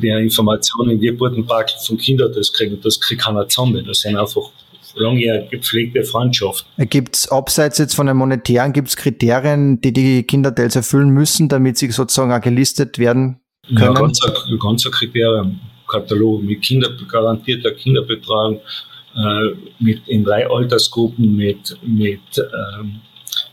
Die 0.00 0.08
Informationen, 0.08 1.00
wie 1.00 1.06
Geburtenpark 1.06 1.70
von 1.86 1.98
Kindern 1.98 2.32
das 2.34 2.52
kriegen, 2.52 2.80
das 2.80 2.98
kriegt 2.98 3.22
keiner 3.22 3.46
zusammen. 3.46 3.84
Das 3.86 4.00
sind 4.00 4.16
einfach 4.16 4.50
langjährige 4.94 5.56
gepflegte 5.56 6.04
Freundschaft. 6.04 6.66
Gibt 6.78 7.16
es 7.16 7.28
abseits 7.28 7.78
jetzt 7.78 7.94
von 7.94 8.06
den 8.06 8.16
monetären, 8.16 8.72
gibt 8.72 8.88
es 8.88 8.96
Kriterien, 8.96 9.80
die 9.80 9.92
die 9.92 10.22
Kinderteils 10.22 10.76
erfüllen 10.76 11.10
müssen, 11.10 11.48
damit 11.48 11.78
sie 11.78 11.90
sozusagen 11.90 12.32
auch 12.32 12.40
gelistet 12.40 12.98
werden 12.98 13.40
können? 13.68 13.80
Ja, 13.80 13.92
ganz 13.92 14.20
ein, 14.24 14.58
ganz 14.58 14.86
ein 14.86 14.92
Kriterienkatalog 14.92 16.42
mit 16.42 16.62
Kinder, 16.62 16.90
garantierter 17.08 17.72
Kinderbetreuung, 17.72 18.60
äh, 19.16 19.54
mit, 19.78 20.06
in 20.08 20.24
drei 20.24 20.48
Altersgruppen 20.48 21.36
mit, 21.36 21.76
mit 21.82 22.20
ähm, 22.36 23.00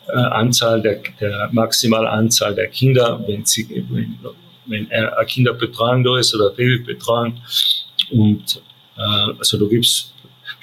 äh, 0.08 0.18
Anzahl 0.18 0.82
der, 0.82 1.02
der 1.20 1.50
maximale 1.52 2.10
Anzahl 2.10 2.56
der 2.56 2.68
Kinder, 2.68 3.24
wenn, 3.28 3.46
sie, 3.46 3.86
wenn, 3.90 4.18
wenn 4.66 4.92
eine 4.92 5.26
Kinderbetreuung 5.28 6.04
da 6.04 6.18
ist 6.18 6.34
oder 6.34 6.50
Babybetreuung. 6.50 7.40
Und 8.12 8.62
äh, 8.98 9.34
also 9.38 9.58
da 9.58 9.66
gibt 9.66 9.86
es 9.86 10.11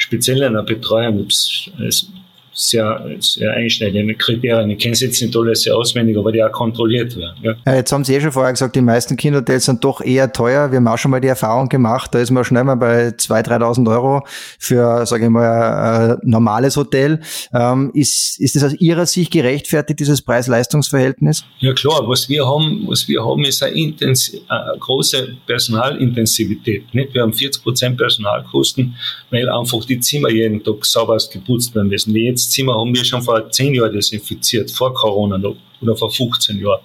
speziell 0.09 0.43
in 0.43 0.55
der 0.55 0.63
Betreuung 0.63 1.27
es 1.27 2.11
sehr, 2.59 3.09
sehr 3.21 3.53
einschneidende 3.53 4.15
Kriterien. 4.15 4.69
Ich 4.71 4.79
kenne 4.79 4.93
es 4.93 5.01
jetzt 5.01 5.23
nicht 5.23 5.37
alles 5.37 5.63
sehr 5.63 5.77
auswendig, 5.77 6.19
aber 6.19 6.33
die 6.33 6.43
auch 6.43 6.51
kontrolliert 6.51 7.17
werden. 7.17 7.37
Ja. 7.43 7.55
Ja, 7.65 7.75
jetzt 7.77 7.93
haben 7.93 8.05
Sie 8.05 8.15
eh 8.15 8.21
schon 8.21 8.33
vorher 8.33 8.53
gesagt, 8.53 8.75
die 8.75 8.81
meisten 8.81 9.17
Kinderhotels 9.17 9.67
sind 9.67 9.85
doch 9.85 10.01
eher 10.01 10.33
teuer. 10.33 10.71
Wir 10.73 10.77
haben 10.79 10.89
auch 10.89 10.99
schon 10.99 11.13
mal 11.13 11.21
die 11.21 11.29
Erfahrung 11.29 11.69
gemacht, 11.69 12.15
da 12.15 12.19
ist 12.19 12.31
man 12.31 12.45
schnell 12.45 12.65
mal 12.65 12.75
bei 12.75 13.09
2.000, 13.09 13.61
3.000 13.61 13.91
Euro 13.91 14.23
für, 14.59 15.07
sage 15.07 15.25
ich 15.25 15.31
mal, 15.31 16.19
ein 16.21 16.29
normales 16.29 16.77
Hotel. 16.77 17.21
Ähm, 17.55 17.93
ist, 17.95 18.41
ist 18.41 18.57
das 18.57 18.65
aus 18.65 18.75
Ihrer 18.75 19.07
Sicht 19.07 19.33
gerechtfertigt, 19.33 20.01
dieses 20.01 20.21
Preis-Leistungs-Verhältnis? 20.23 21.45
Ja 21.61 21.73
klar, 21.73 22.09
was 22.09 22.29
wir 22.29 22.45
haben, 22.45 22.87
was 22.89 23.07
wir 23.07 23.25
haben, 23.25 23.45
ist 23.45 23.63
eine, 23.63 23.75
Intensi 23.75 24.43
eine 24.49 24.79
große 24.79 25.37
Personalintensivität. 25.47 26.93
Nicht? 26.93 27.15
Wir 27.15 27.23
haben 27.23 27.33
40 27.33 27.63
Prozent 27.63 27.97
Personalkosten, 27.97 28.97
weil 29.31 29.49
einfach 29.49 29.85
die 29.85 30.01
Zimmer 30.01 30.31
jeden 30.31 30.63
Tag 30.63 30.85
sauber 30.85 31.19
geputzt 31.33 31.75
werden 31.75 31.89
müssen. 31.89 32.13
Wie 32.15 32.27
jetzt 32.27 32.48
Zimmer 32.49 32.75
haben 32.75 32.95
wir 32.95 33.05
schon 33.05 33.23
vor 33.23 33.51
zehn 33.51 33.75
Jahren 33.75 33.93
desinfiziert, 33.93 34.71
vor 34.71 34.93
Corona 34.95 35.41
oder 35.81 35.97
vor 35.97 36.11
15 36.11 36.59
Jahren. 36.59 36.81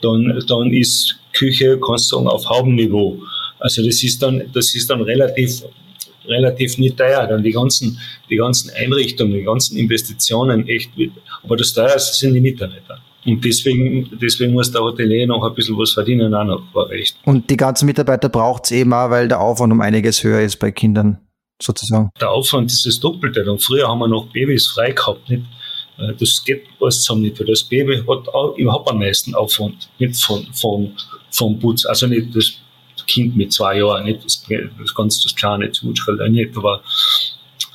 Dann, 0.00 0.42
dann 0.46 0.72
ist 0.72 1.16
Küche, 1.32 1.78
kannst 1.78 2.10
du 2.10 2.16
sagen, 2.16 2.28
auf 2.28 2.48
Haubenniveau. 2.48 3.18
Also 3.58 3.84
das 3.84 4.02
ist 4.02 4.22
dann, 4.22 4.42
das 4.52 4.74
ist 4.74 4.88
dann 4.90 5.00
relativ, 5.02 5.62
relativ 6.26 6.78
nicht 6.78 6.96
teuer. 6.96 7.26
Dann 7.26 7.42
die 7.42 7.52
ganzen, 7.52 7.98
die 8.28 8.36
ganzen 8.36 8.70
Einrichtungen, 8.70 9.34
die 9.34 9.44
ganzen 9.44 9.76
Investitionen 9.76 10.68
echt, 10.68 10.90
aber 11.42 11.56
das 11.56 11.72
teuerste 11.72 12.16
sind 12.16 12.34
die 12.34 12.40
Mitarbeiter. 12.40 12.98
Und 13.26 13.42
deswegen, 13.42 14.10
deswegen 14.20 14.52
muss 14.52 14.70
der 14.70 14.82
Hotelier 14.82 15.26
noch 15.26 15.42
ein 15.42 15.54
bisschen 15.54 15.78
was 15.78 15.92
verdienen, 15.92 16.34
auch 16.34 16.44
noch, 16.44 16.62
war 16.74 16.90
recht. 16.90 17.16
Und 17.24 17.48
die 17.48 17.56
ganzen 17.56 17.86
Mitarbeiter 17.86 18.28
braucht 18.28 18.66
es 18.66 18.72
eben 18.72 18.92
auch, 18.92 19.08
weil 19.08 19.28
der 19.28 19.40
Aufwand 19.40 19.72
um 19.72 19.80
einiges 19.80 20.22
höher 20.22 20.42
ist 20.42 20.56
bei 20.56 20.70
Kindern 20.70 21.18
sozusagen. 21.62 22.10
Der 22.20 22.30
Aufwand 22.30 22.70
ist 22.70 22.86
das 22.86 23.00
Doppelte. 23.00 23.50
Und 23.50 23.62
früher 23.62 23.88
haben 23.88 23.98
wir 23.98 24.08
noch 24.08 24.26
Babys 24.32 24.68
frei 24.68 24.92
gehabt. 24.92 25.28
Nicht? 25.28 25.44
Äh, 25.98 26.14
das 26.18 26.42
geht 26.44 26.66
alles 26.80 27.02
zusammen 27.02 27.22
nicht, 27.22 27.38
weil 27.38 27.46
das 27.46 27.62
Baby 27.62 27.98
hat 27.98 28.28
auch 28.28 28.56
überhaupt 28.56 28.90
am 28.90 28.98
meisten 28.98 29.34
Aufwand 29.34 29.88
nicht 29.98 30.22
von, 30.22 30.46
von, 30.52 30.96
vom 31.30 31.58
Putz. 31.58 31.84
Also 31.86 32.06
nicht 32.06 32.34
das 32.34 32.54
Kind 33.06 33.36
mit 33.36 33.52
zwei 33.52 33.78
Jahren, 33.78 34.04
nicht 34.04 34.24
das, 34.24 34.44
das 34.78 34.94
ganz 34.94 35.22
das 35.22 35.34
kleine 35.34 35.70
Zwutschel, 35.70 36.16
nicht, 36.30 36.56
aber 36.56 36.82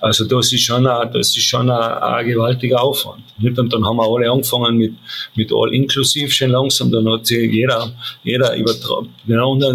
also 0.01 0.25
das 0.25 0.51
ist 0.53 0.62
schon 0.62 0.88
ein, 0.88 1.12
das 1.12 1.36
ist 1.36 1.44
schon 1.44 1.70
ein, 1.70 1.94
ein 2.01 2.25
gewaltiger 2.25 2.82
Aufwand. 2.82 3.24
Nicht? 3.38 3.58
Und 3.60 3.74
dann 3.74 3.86
haben 3.86 3.98
wir 3.98 4.08
alle 4.08 4.32
angefangen 4.32 4.77
mit, 4.77 4.94
mit 5.36 5.51
all 5.53 5.74
inklusiv 5.74 6.32
schon 6.34 6.51
langsam, 6.51 6.91
dann 6.91 7.10
hat 7.12 7.25
sich 7.25 7.51
jeder, 7.51 7.91
jeder 8.24 8.56
übertroffen, 8.56 9.10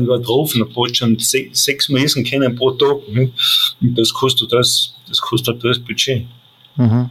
übertroffen, 0.05 0.65
hat 0.65 0.97
schon 0.97 1.19
sechs, 1.19 1.65
sechs 1.65 1.89
Mal 1.89 2.05
essen 2.05 2.25
können 2.25 2.55
pro 2.57 2.71
Tag. 2.73 3.09
Nicht? 3.09 3.33
Und 3.81 3.99
das 3.99 4.13
kostet 4.13 4.53
das, 4.53 4.95
das 5.09 5.21
kostet 5.21 5.63
das 5.63 5.79
Budget. 5.79 6.27
Mhm. 6.77 7.11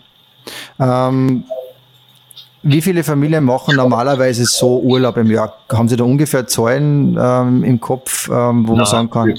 Ähm, 0.79 1.43
wie 2.63 2.81
viele 2.81 3.03
Familien 3.03 3.43
machen 3.43 3.75
normalerweise 3.75 4.45
so 4.45 4.79
Urlaub 4.79 5.17
im 5.17 5.29
Jahr? 5.29 5.57
Haben 5.71 5.89
Sie 5.89 5.97
da 5.97 6.05
ungefähr 6.05 6.47
Zahlen 6.47 7.17
ähm, 7.19 7.63
im 7.63 7.79
Kopf, 7.79 8.29
ähm, 8.29 8.67
wo 8.67 8.71
Nein, 8.71 8.77
man 8.77 8.85
sagen 8.85 9.09
kann? 9.09 9.33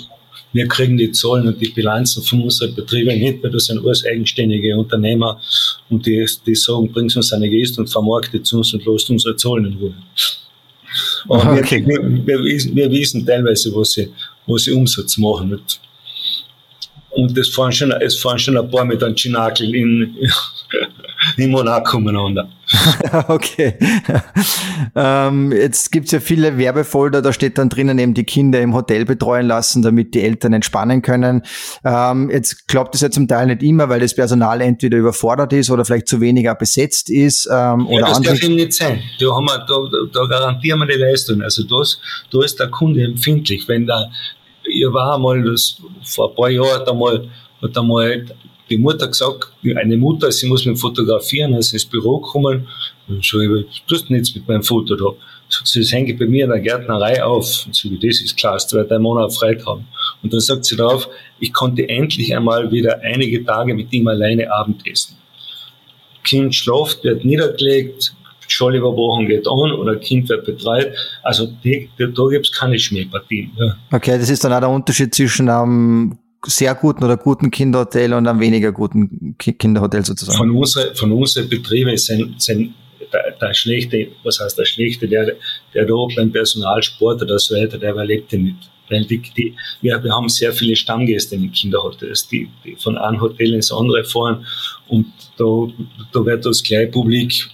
Wir 0.55 0.69
kriegen 0.69 0.97
die 0.97 1.11
Zahlen 1.11 1.49
und 1.49 1.61
die 1.61 1.69
Bilanzen 1.69 2.23
von 2.23 2.43
unseren 2.43 2.75
Betrieben 2.75 3.19
nicht, 3.19 3.43
weil 3.43 3.51
das 3.51 3.67
sind 3.67 3.85
alles 3.85 4.07
eigenständige 4.07 4.77
Unternehmer 4.77 5.41
und 5.91 6.07
die, 6.07 6.25
die 6.47 6.55
sagen, 6.55 6.91
bringt 6.91 7.15
uns 7.17 7.33
eine 7.33 7.51
Gäste 7.51 7.81
und 7.81 7.89
vermarktet 7.89 8.51
uns 8.53 8.73
und 8.73 8.87
lasst 8.87 9.11
unsere 9.11 9.37
Zahlen 9.37 9.67
in 9.67 9.75
Ruhe. 9.75 9.95
Aber 11.29 11.59
okay. 11.59 11.85
wir, 11.85 12.01
wir, 12.27 12.45
wir, 12.45 12.75
wir, 12.75 12.91
wissen 12.91 13.27
teilweise, 13.27 13.75
was 13.75 13.93
sie, 13.93 14.09
was 14.47 14.63
sie 14.63 14.71
Umsatz 14.71 15.19
machen. 15.19 15.55
Und, 15.55 15.81
und 17.11 17.37
es 17.37 17.49
fahren 17.49 17.73
schon, 17.73 17.91
es 17.91 18.17
fahren 18.17 18.39
schon 18.39 18.57
ein 18.57 18.71
paar 18.71 18.85
mit 18.85 19.03
einem 19.03 19.17
Chinakel 19.17 19.75
in, 19.75 20.17
in 21.37 21.51
Monaco 21.51 21.97
umeinander. 21.97 22.49
okay. 23.29 23.75
ähm, 24.95 25.53
jetzt 25.53 25.93
gibt's 25.93 26.11
ja 26.13 26.21
viele 26.21 26.57
Werbefolder, 26.57 27.23
da 27.23 27.33
steht 27.33 27.59
dann 27.59 27.69
drinnen 27.69 27.99
eben 27.99 28.15
die 28.15 28.25
Kinder 28.25 28.61
im 28.61 28.75
Hotel 28.75 29.05
betreuen 29.05 29.47
lassen, 29.47 29.83
damit 29.83 30.15
die 30.15 30.23
Eltern 30.23 30.53
entspannen 30.53 31.03
können. 31.03 31.43
Ähm, 31.85 32.31
jetzt 32.31 32.69
klappt 32.69 32.95
das 32.95 33.03
ja 33.03 33.11
zum 33.11 33.29
Teil 33.29 33.47
nicht 33.47 33.63
immer, 33.63 33.89
weil 33.89 34.01
das 34.01 34.15
Personal 34.15 34.61
entweder 34.61 34.99
überfordert 34.99 35.53
ist 35.53 35.71
oder 35.71 35.85
vielleicht 35.85 36.09
zu 36.09 36.21
weniger 36.21 36.55
besetzt 36.55 37.11
ist. 37.11 37.47
Ähm, 37.47 37.87
ja, 37.91 37.99
oder 37.99 38.07
das 38.07 38.21
darf 38.21 38.43
eben 38.43 38.55
nicht 38.55 38.73
sein. 38.73 39.03
Da, 39.21 39.27
haben 39.35 39.45
wir, 39.47 39.65
da, 39.67 40.09
da 40.13 40.27
garantieren 40.27 40.81
wir 40.81 40.87
die 40.87 41.01
Leistung. 41.01 41.43
Also 41.43 41.65
das, 41.65 41.99
da 42.31 42.43
ist 42.43 42.59
der 42.59 42.69
Kunde 42.69 43.03
empfindlich. 43.03 43.69
Wenn 43.69 43.87
da, 43.87 44.11
ihr 44.65 44.93
war 44.93 45.15
einmal, 45.17 45.43
das, 45.43 45.77
vor 46.05 46.31
ein 46.31 46.37
paar 46.37 46.51
Jahren 46.51 46.81
hat 46.81 46.89
einmal, 46.89 47.29
hat 47.63 47.77
einmal 47.77 48.27
die 48.71 48.79
Mutter 48.79 49.09
gesagt, 49.09 49.53
eine 49.77 49.97
Mutter, 49.97 50.33
sie 50.33 50.47
muss 50.47 50.65
mich 50.65 50.79
fotografieren, 50.79 51.55
als 51.55 51.69
sie 51.69 51.77
ins 51.77 51.85
Büro 51.85 52.19
kommen. 52.19 52.67
Und 53.09 53.25
so, 53.25 53.39
was 53.39 53.65
tust 53.87 54.09
jetzt 54.09 54.35
mit 54.35 54.49
meinem 54.49 54.63
Foto 54.63 54.97
da? 54.97 55.05
Sagt 55.49 55.69
sie, 55.69 55.81
das 55.81 55.93
hänge 55.93 56.15
bei 56.15 56.27
mir 56.27 56.45
in 56.45 56.51
der 56.51 56.61
Gärtnerei 56.61 57.23
auf. 57.23 57.67
Und 57.67 57.77
so, 57.77 57.89
das 57.91 58.21
ist 58.21 58.37
klar, 58.37 58.55
das 58.55 58.73
wird 58.73 58.91
ein 58.91 59.03
Monat 59.03 59.35
frei 59.35 59.57
haben. 59.67 59.87
Und 60.23 60.33
dann 60.33 60.41
sagt 60.41 60.65
sie 60.65 60.77
darauf, 60.77 61.09
ich 61.39 61.53
konnte 61.53 61.89
endlich 61.89 62.35
einmal 62.35 62.71
wieder 62.73 63.01
einige 63.03 63.45
Tage 63.45 63.75
mit 63.75 63.93
ihm 63.93 64.09
alleine 64.09 64.51
Abendessen. 64.51 65.17
Kind 66.23 66.55
schlaft, 66.55 67.05
wird 67.05 67.25
niedergelegt, 67.25 68.15
Schallüberwachung 68.49 69.27
geht 69.27 69.47
an 69.47 69.73
oder 69.73 69.97
Kind 69.97 70.29
wird 70.29 70.47
betreut. 70.47 70.93
Also 71.23 71.47
die, 71.47 71.91
die, 71.99 72.13
da 72.13 72.27
gibt 72.31 72.47
es 72.47 72.53
keine 72.53 72.79
Schmähpartien. 72.79 73.53
Ja. 73.57 73.77
Okay, 73.91 74.19
das 74.19 74.31
ist 74.31 74.45
dann 74.45 74.53
auch 74.53 74.61
der 74.61 74.71
Unterschied 74.71 75.15
zwischen 75.15 75.49
einem 75.49 76.19
sehr 76.47 76.75
guten 76.75 77.05
oder 77.05 77.17
guten 77.17 77.51
Kinderhotel 77.51 78.13
und 78.15 78.27
einem 78.27 78.41
weniger 78.41 78.73
guten 78.73 79.37
Kinderhotel 79.39 80.05
sozusagen? 80.05 80.39
Von, 80.39 80.51
unsere, 80.51 80.95
von 80.95 81.13
unseren 81.13 81.49
Betrieben 81.49 81.97
sind, 81.97 82.41
sind 82.41 82.75
der, 83.13 83.33
der, 83.41 83.55
schlechte, 83.55 84.09
was 84.23 84.41
heißt 84.41 84.59
der 84.59 84.65
schlechte, 84.65 85.09
der, 85.09 85.37
der 85.75 85.87
beim 86.17 86.33
Personalsport 86.33 87.23
oder 87.23 87.39
so 87.39 87.55
weiter, 87.55 87.79
der 87.79 87.93
überlebt 87.93 88.33
nicht. 88.33 88.71
Weil 88.91 89.05
die, 89.07 89.19
die, 89.19 89.55
wir, 89.81 90.03
wir 90.03 90.13
haben 90.13 90.29
sehr 90.29 90.53
viele 90.53 90.77
Stammgäste 90.77 91.37
in 91.37 91.43
den 91.43 91.53
Kinderhotels, 91.53 92.29
die, 92.29 92.51
die 92.65 92.77
von 92.77 92.99
einem 92.99 93.21
Hotel 93.21 93.55
ins 93.55 93.73
andere 93.73 94.05
fahren 94.05 94.45
und 94.89 95.07
da, 95.39 95.45
da 96.13 96.27
wird 96.27 96.45
das 96.45 96.63
gleich 96.63 96.91
publik, 96.91 97.49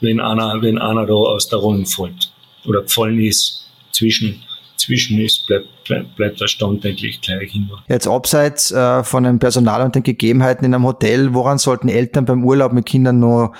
wenn 0.00 0.20
einer, 0.20 0.62
wenn 0.62 0.78
einer 0.78 1.06
da 1.06 1.12
aus 1.12 1.48
der 1.48 1.58
Rolle 1.58 1.84
fällt 1.86 2.30
oder 2.66 2.82
gefallen 2.82 3.20
ist 3.20 3.68
zwischen 3.92 4.42
zwischen 4.86 5.20
ist, 5.20 5.46
bleibt, 5.46 6.16
bleibt, 6.16 6.40
der 6.40 6.46
Stand 6.46 6.86
eigentlich 6.86 7.20
gleich 7.20 7.54
immer. 7.54 7.82
Jetzt 7.88 8.06
abseits 8.06 8.70
äh, 8.70 9.02
von 9.02 9.24
dem 9.24 9.38
Personal 9.38 9.82
und 9.82 9.94
den 9.94 10.02
Gegebenheiten 10.02 10.64
in 10.64 10.74
einem 10.74 10.84
Hotel, 10.84 11.34
woran 11.34 11.58
sollten 11.58 11.88
Eltern 11.88 12.24
beim 12.24 12.44
Urlaub 12.44 12.72
mit 12.72 12.86
Kindern 12.86 13.18
nur 13.18 13.52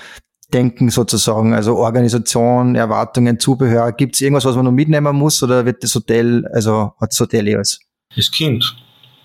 denken 0.53 0.89
sozusagen? 0.89 1.53
Also 1.53 1.75
Organisation, 1.75 2.75
Erwartungen, 2.75 3.39
Zubehör. 3.39 3.91
Gibt 3.91 4.15
es 4.15 4.21
irgendwas, 4.21 4.45
was 4.45 4.55
man 4.55 4.65
noch 4.65 4.71
mitnehmen 4.71 5.15
muss 5.15 5.43
oder 5.43 5.65
wird 5.65 5.83
das 5.83 5.93
Hotel, 5.95 6.45
also 6.53 6.93
hat 6.99 7.11
das 7.11 7.19
Hotel 7.19 7.53
alles? 7.53 7.79
Das 8.15 8.31
Kind. 8.31 8.75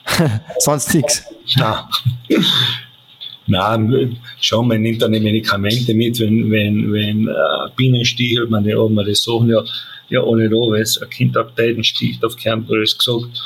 Sonst 0.59 0.93
nichts. 0.95 1.25
Ja. 1.47 1.89
Nein, 3.47 4.17
schon, 4.41 4.69
man 4.69 4.83
nimmt 4.83 5.03
dann 5.03 5.13
die 5.13 5.21
Medikamente 5.21 5.95
mit, 5.95 6.19
wenn, 6.21 6.51
wenn, 6.51 6.93
wenn 6.93 7.29
äh, 7.29 8.47
man 8.49 8.65
ja, 8.65 8.89
man 8.89 9.07
das 9.07 9.23
sagen 9.23 9.49
ja, 9.49 9.63
ja 10.13 10.23
alle 10.23 10.49
da, 10.49 10.57
weil 10.57 10.83
es 10.83 11.01
ein 11.01 11.11
Kind 11.11 11.37
abteiten 11.37 11.83
sticht 11.83 12.25
auf 12.25 12.37
Kärnten, 12.37 12.73
alles 12.73 12.97
gesagt. 12.97 13.43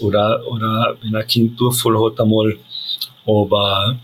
Oder, 0.00 0.46
oder 0.46 0.96
wenn 1.02 1.16
ein 1.16 1.26
Kind 1.26 1.58
Durchfall 1.58 1.98
hat 2.04 2.20
einmal. 2.20 2.56
Aber 3.26 3.98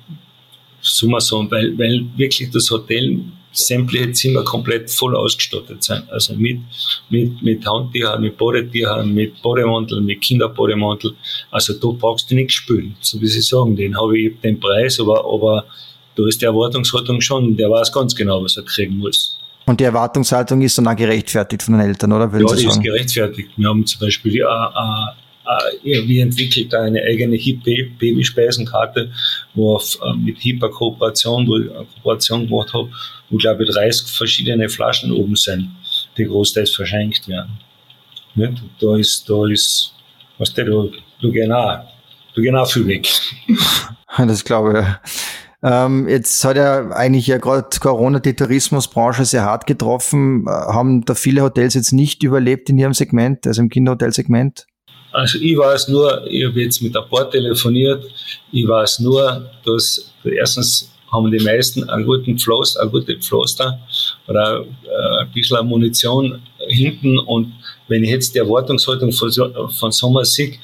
summa 0.80 1.20
so, 1.20 1.50
weil, 1.50 1.76
weil 1.78 2.06
wirklich 2.16 2.50
das 2.50 2.70
Hotel 2.70 3.20
sämtliche 3.52 4.12
Zimmer 4.12 4.42
komplett 4.42 4.90
voll 4.90 5.14
ausgestattet 5.14 5.82
sind. 5.82 6.10
Also 6.10 6.34
mit, 6.34 6.58
mit, 7.08 7.40
mit 7.42 7.66
Handtüchern, 7.66 8.20
mit 8.20 8.36
Badetüchern, 8.36 9.12
mit 9.14 9.40
Bademantel, 9.42 10.00
mit 10.00 10.20
Kinderbademantel. 10.20 11.14
Also 11.50 11.74
da 11.74 11.88
brauchst 11.98 12.30
du 12.30 12.34
nichts 12.34 12.54
spülen. 12.54 12.96
So 13.00 13.20
wie 13.20 13.26
sie 13.26 13.40
sagen, 13.40 13.76
den 13.76 13.96
habe 13.96 14.18
ich 14.18 14.40
den 14.40 14.58
Preis, 14.58 14.98
aber, 15.00 15.24
aber 15.24 15.64
da 16.16 16.26
ist 16.26 16.40
die 16.40 16.46
Erwartungshaltung 16.46 17.20
schon, 17.20 17.56
der 17.56 17.70
weiß 17.70 17.92
ganz 17.92 18.14
genau, 18.14 18.42
was 18.42 18.56
er 18.56 18.64
kriegen 18.64 18.98
muss. 18.98 19.38
Und 19.66 19.80
die 19.80 19.84
Erwartungshaltung 19.84 20.60
ist 20.60 20.76
dann 20.76 20.88
auch 20.88 20.96
gerechtfertigt 20.96 21.62
von 21.62 21.74
den 21.74 21.86
Eltern, 21.86 22.12
oder? 22.12 22.30
Würden 22.30 22.46
ja, 22.48 22.54
die 22.54 22.66
ist 22.66 22.82
gerechtfertigt. 22.82 23.50
Wir 23.56 23.68
haben 23.68 23.86
zum 23.86 24.00
Beispiel 24.00 24.36
äh, 24.36 24.42
äh, 24.42 25.06
äh, 25.84 26.06
wir 26.06 26.22
entwickelt 26.22 26.74
eine 26.74 27.02
eigene 27.02 27.36
HIP-Babyspeisenkarte, 27.36 29.10
wo 29.54 29.76
auf, 29.76 29.98
äh, 30.02 30.14
mit 30.14 30.38
HIP 30.38 30.62
eine 30.62 30.72
Kooperation, 30.72 31.46
wo 31.46 31.58
ich 31.58 31.70
eine 31.70 31.86
Kooperation 31.86 32.46
gemacht 32.46 32.72
habe, 32.72 32.90
wo 33.30 33.36
glaube 33.36 33.64
ich 33.64 33.70
30 33.70 34.08
verschiedene 34.08 34.68
Flaschen 34.68 35.12
oben 35.12 35.36
sind, 35.36 35.70
die 36.16 36.24
großteils 36.24 36.74
verschenkt 36.74 37.28
werden. 37.28 37.58
Nicht? 38.34 38.62
Da 38.80 38.96
ist, 38.96 39.28
da 39.28 39.46
ist, 39.46 39.92
was 40.38 40.52
der, 40.54 40.64
da, 40.64 40.84
da 41.22 41.28
gehen 41.28 41.52
auch, 41.52 41.84
da 42.34 42.42
gehen 42.42 42.56
auch 42.56 42.70
viel 42.70 42.86
weg. 42.86 43.08
Das 44.16 44.44
glaube 44.44 44.78
ich. 44.78 45.10
Ähm, 45.64 46.06
jetzt 46.08 46.44
hat 46.44 46.58
ja 46.58 46.90
eigentlich 46.90 47.26
ja 47.26 47.38
gerade 47.38 47.66
Corona 47.80 48.20
die 48.20 48.34
Tourismusbranche 48.34 49.24
sehr 49.24 49.44
hart 49.44 49.66
getroffen. 49.66 50.44
Äh, 50.46 50.50
haben 50.50 51.06
da 51.06 51.14
viele 51.14 51.40
Hotels 51.40 51.72
jetzt 51.72 51.92
nicht 51.92 52.22
überlebt 52.22 52.68
in 52.68 52.78
ihrem 52.78 52.92
Segment, 52.92 53.46
also 53.46 53.62
im 53.62 53.70
Kinderhotelsegment? 53.70 54.66
Also 55.12 55.38
ich 55.38 55.56
weiß 55.56 55.88
nur, 55.88 56.26
ich 56.26 56.44
habe 56.44 56.60
jetzt 56.60 56.82
mit 56.82 56.94
ein 56.94 57.08
paar 57.08 57.30
telefoniert, 57.30 58.04
ich 58.52 58.68
weiß 58.68 58.98
nur, 59.00 59.48
dass 59.64 60.12
erstens 60.24 60.90
haben 61.10 61.30
die 61.30 61.42
meisten 61.42 61.88
einen 61.88 62.04
guten 62.04 62.36
Pflaster, 62.36 62.82
eine 62.82 62.90
gute 62.90 63.16
Pflaster 63.16 63.78
oder 64.26 64.60
äh, 64.60 65.22
ein 65.22 65.32
bisschen 65.32 65.66
Munition 65.66 66.42
hinten 66.66 67.18
und 67.20 67.52
wenn 67.88 68.02
ich 68.02 68.10
jetzt 68.10 68.34
die 68.34 68.40
Erwartungshaltung 68.40 69.12
von, 69.12 69.30
von 69.70 69.92
Sommer 69.92 70.24
sehe, 70.24 70.56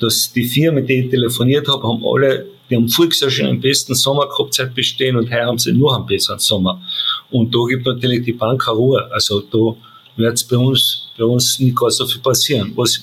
dass 0.00 0.32
die 0.32 0.44
vier, 0.44 0.72
mit 0.72 0.88
denen 0.88 1.04
ich 1.04 1.10
telefoniert 1.10 1.68
habe, 1.68 1.86
haben 1.86 2.02
alle, 2.04 2.46
die 2.68 2.76
haben 2.76 2.88
voriges 2.88 3.32
schon 3.32 3.46
einen 3.46 3.60
besten 3.60 3.94
Sommer 3.94 4.28
gehabt 4.28 4.54
seit 4.54 4.74
Bestehen 4.74 5.16
und 5.16 5.30
heuer 5.30 5.46
haben 5.46 5.58
sie 5.58 5.72
nur 5.72 5.94
einen 5.94 6.06
besseren 6.06 6.38
Sommer. 6.38 6.82
Und 7.30 7.54
da 7.54 7.58
gibt 7.68 7.86
natürlich 7.86 8.24
die 8.24 8.32
Bank 8.32 8.64
keine 8.64 8.76
Ruhe. 8.76 9.10
Also 9.10 9.40
da 9.40 9.74
wird 10.16 10.34
es 10.34 10.44
bei 10.44 10.56
uns, 10.56 11.08
bei 11.16 11.24
uns 11.24 11.58
nicht 11.58 11.76
gar 11.76 11.90
so 11.90 12.06
viel 12.06 12.20
passieren. 12.20 12.72
Was, 12.76 13.00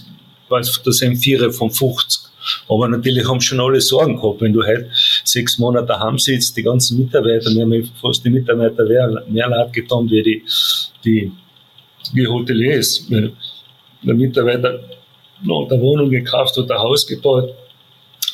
was, 0.50 0.82
da 0.84 0.92
sind 0.92 1.18
vier 1.18 1.52
von 1.52 1.72
50. 1.72 2.22
Aber 2.70 2.88
natürlich 2.88 3.28
haben 3.28 3.42
schon 3.42 3.60
alle 3.60 3.82
Sorgen 3.82 4.18
gehabt, 4.18 4.42
wenn 4.42 4.54
du 4.54 4.64
heute 4.64 4.92
sechs 5.24 5.58
Monate 5.58 5.88
daheim 5.88 6.20
sitzt, 6.20 6.56
die 6.56 6.62
ganzen 6.62 7.00
Mitarbeiter, 7.00 7.50
wir 7.50 7.64
haben 7.64 7.92
fast 8.00 8.24
die 8.24 8.30
Mitarbeiter 8.30 8.86
mehr 9.28 9.50
leid 9.50 9.74
getan 9.74 10.08
wie 10.12 10.22
die, 10.22 10.44
die, 11.04 11.32
die 12.14 12.28
Hoteliers. 12.28 13.08
Der 13.10 14.14
Mitarbeiter 14.14 14.80
noch 15.44 15.68
eine 15.70 15.82
Wohnung 15.82 16.12
gekauft 16.12 16.56
oder 16.60 16.76
ein 16.76 16.82
Haus 16.82 17.08
gebaut 17.08 17.52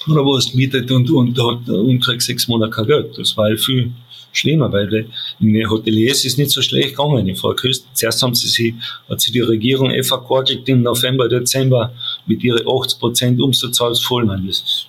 oder 0.07 0.25
was 0.25 0.53
mietet 0.53 0.91
und, 0.91 1.09
und, 1.11 1.37
und, 1.37 1.69
und 1.69 1.99
kriegt 1.99 2.21
sechs 2.21 2.47
Monate 2.47 2.71
kein 2.71 2.87
Geld. 2.87 3.17
Das 3.17 3.35
war 3.37 3.55
viel, 3.57 3.91
schlimmer, 4.31 4.71
weil 4.71 5.07
in 5.39 5.53
den 5.53 5.69
Hoteliers 5.69 6.25
ist 6.25 6.37
nicht 6.37 6.51
so 6.51 6.61
schlecht 6.61 6.95
gegangen 6.95 7.27
in 7.27 7.35
Frau 7.35 7.53
Küsten. 7.53 7.89
Zuerst 7.93 8.21
haben 8.23 8.35
sie 8.35 8.47
sich, 8.47 8.73
hat 9.09 9.21
sich 9.21 9.33
die 9.33 9.41
Regierung 9.41 9.91
eh 9.91 10.03
verkorkelt 10.03 10.67
im 10.69 10.83
November, 10.83 11.27
Dezember 11.27 11.93
mit 12.25 12.43
ihren 12.43 12.67
80 12.67 12.99
Prozent 12.99 13.41
Umsatz 13.41 13.79
voll. 14.01 14.25
Man, 14.25 14.47
das 14.47 14.57
ist 14.57 14.87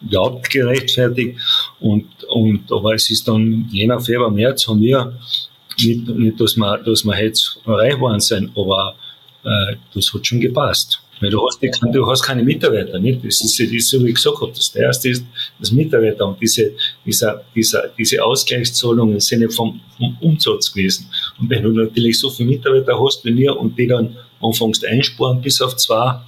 überhaupt 0.00 0.48
gerechtfertigt. 0.50 1.38
Und, 1.80 2.06
und, 2.28 2.70
aber 2.72 2.94
es 2.94 3.10
ist 3.10 3.26
dann, 3.26 3.68
Jänner, 3.70 4.00
Februar, 4.00 4.30
März 4.30 4.66
haben 4.68 4.80
wir 4.80 5.18
nicht, 5.78 6.08
nicht 6.08 6.40
dass 6.40 6.56
wir, 6.56 6.78
dass 6.78 7.04
wir 7.04 7.22
jetzt 7.22 7.58
reich 7.66 8.00
waren 8.00 8.20
sind, 8.20 8.50
aber 8.56 8.94
äh, 9.44 9.76
das 9.94 10.12
hat 10.12 10.26
schon 10.26 10.40
gepasst. 10.40 11.00
Weil 11.20 11.30
du 11.30 11.46
hast, 11.46 11.60
du 11.62 12.06
hast 12.06 12.22
keine 12.22 12.42
Mitarbeiter, 12.42 12.98
nicht? 12.98 13.24
Das 13.24 13.42
ist, 13.42 13.60
das 13.60 13.70
ist 13.70 13.88
so, 13.88 14.02
wie 14.04 14.08
ich 14.08 14.14
gesagt 14.14 14.40
habe. 14.40 14.52
Das 14.52 14.74
erste 14.74 15.10
ist 15.10 15.24
das 15.58 15.70
Mitarbeiter 15.70 16.26
und 16.26 16.40
diese, 16.40 16.72
dieser, 17.04 17.42
dieser, 17.54 17.88
diese 17.96 18.24
Ausgleichszahlungen 18.24 19.20
sind 19.20 19.42
ja 19.42 19.48
vom, 19.50 19.80
vom 19.98 20.16
Umsatz 20.20 20.72
gewesen. 20.72 21.06
Und 21.38 21.50
wenn 21.50 21.62
du 21.62 21.72
natürlich 21.72 22.18
so 22.18 22.30
viele 22.30 22.50
Mitarbeiter 22.50 22.98
hast 22.98 23.24
wie 23.24 23.36
wir 23.36 23.56
und 23.56 23.78
die 23.78 23.86
dann 23.86 24.16
anfängst 24.40 24.84
einsparen 24.86 25.42
bis 25.42 25.60
auf 25.60 25.76
zwei, 25.76 26.20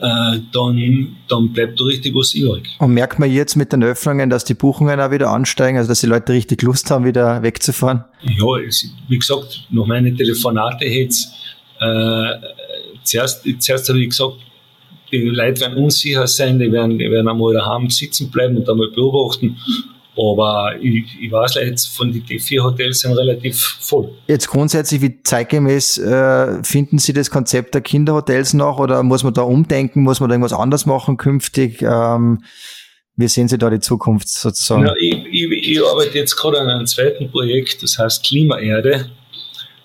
äh, 0.00 0.40
dann, 0.52 1.16
dann 1.28 1.52
bleibt 1.52 1.78
da 1.78 1.84
richtig 1.84 2.14
was 2.14 2.34
übrig. 2.34 2.68
Und 2.78 2.94
merkt 2.94 3.18
man 3.18 3.30
jetzt 3.30 3.54
mit 3.54 3.72
den 3.72 3.84
Öffnungen, 3.84 4.30
dass 4.30 4.44
die 4.44 4.54
Buchungen 4.54 4.98
auch 4.98 5.10
wieder 5.10 5.30
ansteigen, 5.30 5.76
also 5.76 5.88
dass 5.88 6.00
die 6.00 6.06
Leute 6.06 6.32
richtig 6.32 6.62
Lust 6.62 6.90
haben, 6.90 7.04
wieder 7.04 7.42
wegzufahren? 7.42 8.04
Ja, 8.22 8.46
wie 9.08 9.18
gesagt, 9.18 9.66
nach 9.70 9.86
meinen 9.86 10.16
Telefonate 10.16 10.86
jetzt, 10.86 11.28
äh, 11.80 11.84
zuerst, 13.04 13.44
zuerst 13.58 13.88
habe 13.88 14.00
ich 14.00 14.10
gesagt, 14.10 14.36
die 15.12 15.18
Leute 15.18 15.60
werden 15.60 15.76
unsicher 15.76 16.26
sein, 16.26 16.58
die 16.58 16.72
werden, 16.72 16.98
die 16.98 17.10
werden 17.10 17.28
einmal 17.28 17.54
daheim 17.54 17.90
sitzen 17.90 18.30
bleiben 18.30 18.56
und 18.56 18.68
einmal 18.68 18.88
beobachten. 18.90 19.56
Aber 20.16 20.74
ich, 20.80 21.04
ich 21.20 21.32
weiß 21.32 21.54
jetzt, 21.54 21.88
von 21.88 22.12
den 22.12 22.38
vier 22.38 22.62
Hotels 22.62 23.00
sind 23.00 23.12
relativ 23.12 23.58
voll. 23.80 24.12
Jetzt 24.26 24.48
grundsätzlich, 24.48 25.00
wie 25.00 25.22
zeitgemäß 25.22 25.98
äh, 25.98 26.62
finden 26.62 26.98
Sie 26.98 27.14
das 27.14 27.30
Konzept 27.30 27.74
der 27.74 27.80
Kinderhotels 27.80 28.52
noch 28.52 28.78
oder 28.78 29.02
muss 29.02 29.24
man 29.24 29.32
da 29.32 29.42
umdenken, 29.42 30.02
muss 30.02 30.20
man 30.20 30.28
da 30.28 30.34
irgendwas 30.34 30.52
anders 30.52 30.84
machen 30.84 31.16
künftig? 31.16 31.80
Ähm, 31.80 32.44
wie 33.16 33.28
sehen 33.28 33.48
Sie 33.48 33.56
da 33.56 33.70
die 33.70 33.80
Zukunft 33.80 34.28
sozusagen? 34.28 34.86
Ja, 34.86 34.94
ich, 34.98 35.14
ich, 35.30 35.70
ich 35.70 35.82
arbeite 35.82 36.18
jetzt 36.18 36.36
gerade 36.36 36.60
an 36.60 36.68
einem 36.68 36.86
zweiten 36.86 37.30
Projekt, 37.30 37.82
das 37.82 37.98
heißt 37.98 38.22
Klimaerde 38.24 39.10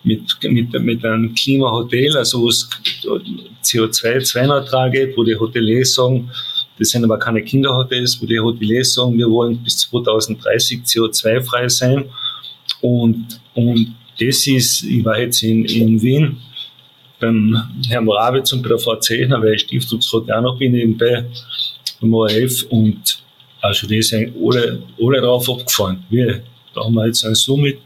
mit, 0.04 0.22
mit, 0.44 0.74
mit 0.80 1.06
einem 1.06 1.34
Klimahotel, 1.34 2.16
also 2.18 2.42
wo 2.42 2.50
es 2.50 2.70
CO2-neutral 3.64 4.92
geht, 4.92 5.18
wo 5.18 5.24
die 5.24 5.36
Hoteliers 5.36 5.94
sagen, 5.94 6.30
das 6.80 6.90
sind 6.90 7.04
aber 7.04 7.18
keine 7.18 7.44
Kinderhotels, 7.44 8.22
wo 8.22 8.26
die 8.26 8.40
Hoteliers 8.40 8.94
sagen, 8.94 9.18
wir 9.18 9.30
wollen 9.30 9.58
bis 9.64 9.78
2030 9.80 10.82
CO2-frei 10.82 11.68
sein. 11.70 12.06
Und, 12.82 13.40
und 13.56 13.96
das 14.20 14.46
ist, 14.48 14.84
ich 14.84 15.04
war 15.04 15.20
jetzt 15.20 15.42
in, 15.44 15.66
in 15.66 16.02
Wien 16.02 16.38
beim 17.20 17.58
Herrn 17.88 18.06
Morawitz 18.06 18.54
und 18.54 18.62
bei 18.62 18.70
der 18.70 18.80
Frau 18.80 18.96
Zehner, 18.98 19.42
weil 19.42 19.56
ich 19.56 19.62
Stiftungsrat 19.62 20.32
auch 20.32 20.42
noch 20.42 20.58
bin, 20.58 20.74
nebenbei 20.74 21.26
beim 22.00 22.14
ORF 22.14 22.64
und 22.70 23.24
also 23.62 23.88
die 23.88 24.02
sind 24.04 24.36
alle, 24.40 24.84
alle 25.02 25.22
drauf 25.22 25.50
abgefahren. 25.50 26.04
Wir, 26.10 26.42
da 26.74 26.84
haben 26.84 26.94
wir 26.94 27.08
jetzt 27.08 27.26
ein 27.26 27.34
Summit 27.34 27.80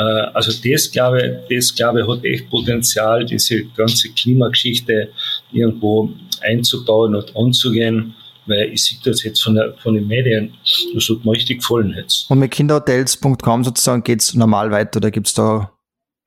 also 0.00 0.52
das 0.52 0.90
glaube, 0.92 1.42
das 1.50 1.74
glaube 1.74 2.06
hat 2.06 2.24
echt 2.24 2.48
Potenzial, 2.50 3.24
diese 3.24 3.64
ganze 3.76 4.08
Klimageschichte 4.10 5.08
irgendwo 5.50 6.10
einzubauen 6.40 7.16
und 7.16 7.36
anzugehen, 7.36 8.14
weil 8.46 8.72
ich 8.72 8.84
sehe 8.84 8.98
das 9.04 9.24
jetzt 9.24 9.42
von, 9.42 9.56
der, 9.56 9.74
von 9.78 9.94
den 9.94 10.06
Medien, 10.06 10.54
das 10.94 11.08
hat 11.08 11.24
mir 11.24 11.32
richtig 11.32 11.58
gefallen 11.58 11.94
jetzt. 11.96 12.30
Und 12.30 12.38
mit 12.38 12.52
kinderhotels.com 12.52 13.64
sozusagen 13.64 14.04
geht 14.04 14.20
es 14.20 14.34
normal 14.34 14.70
weiter 14.70 14.98
oder 14.98 15.10
gibt 15.10 15.26
es 15.26 15.34
da 15.34 15.72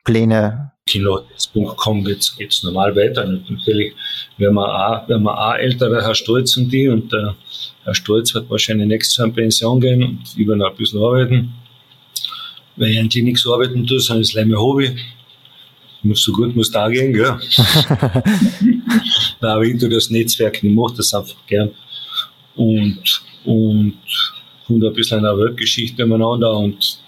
Pläne? 0.04 0.72
Kinderhotels.com 0.88 2.04
geht 2.04 2.30
es 2.40 2.64
normal 2.64 2.94
weiter. 2.96 3.26
Und 3.26 3.50
natürlich 3.50 3.94
werden 4.38 4.56
wir 4.56 4.68
auch, 4.68 5.08
werden 5.08 5.24
wir 5.24 5.38
auch 5.38 5.56
ältere, 5.56 6.04
Herr 6.04 6.16
Stolz 6.16 6.58
und 6.58 6.70
die, 6.70 6.90
und 6.90 7.12
der 7.14 7.36
Herr 7.86 7.96
Stolz 7.96 8.34
wird 8.34 8.50
wahrscheinlich 8.50 8.88
nächstes 8.88 9.18
Jahr 9.18 9.28
in 9.28 9.34
Pension 9.34 9.80
gehen 9.80 10.04
und 10.04 10.20
ich 10.36 10.46
werde 10.46 10.58
noch 10.58 10.72
ein 10.72 10.76
bisschen 10.78 11.02
arbeiten 11.02 11.54
weil 12.76 12.92
ich 12.92 13.00
eigentlich 13.00 13.24
nichts 13.24 13.48
arbeiten 13.48 13.86
tue, 13.86 14.00
sondern 14.00 14.22
das 14.22 14.30
ist 14.30 14.36
mein 14.36 14.56
Hobby. 14.56 14.96
Muss 16.04 16.24
so 16.24 16.32
gut 16.32 16.56
muss 16.56 16.72
da 16.72 16.90
gehen, 16.90 17.14
gell? 17.14 17.38
Nein, 19.40 19.52
aber 19.52 19.64
ich 19.64 19.80
tue 19.80 19.90
das 19.90 20.10
Netzwerk, 20.10 20.64
ich 20.64 20.72
mache 20.72 20.96
das 20.98 21.14
einfach 21.14 21.36
gern. 21.46 21.70
Und, 22.56 23.22
und, 23.46 23.98
und 24.68 24.84
ein 24.84 24.94
bisschen 24.94 25.20
eine 25.20 25.38
Weltgeschichte 25.38 26.06
miteinander. 26.06 26.58
Und, 26.58 27.00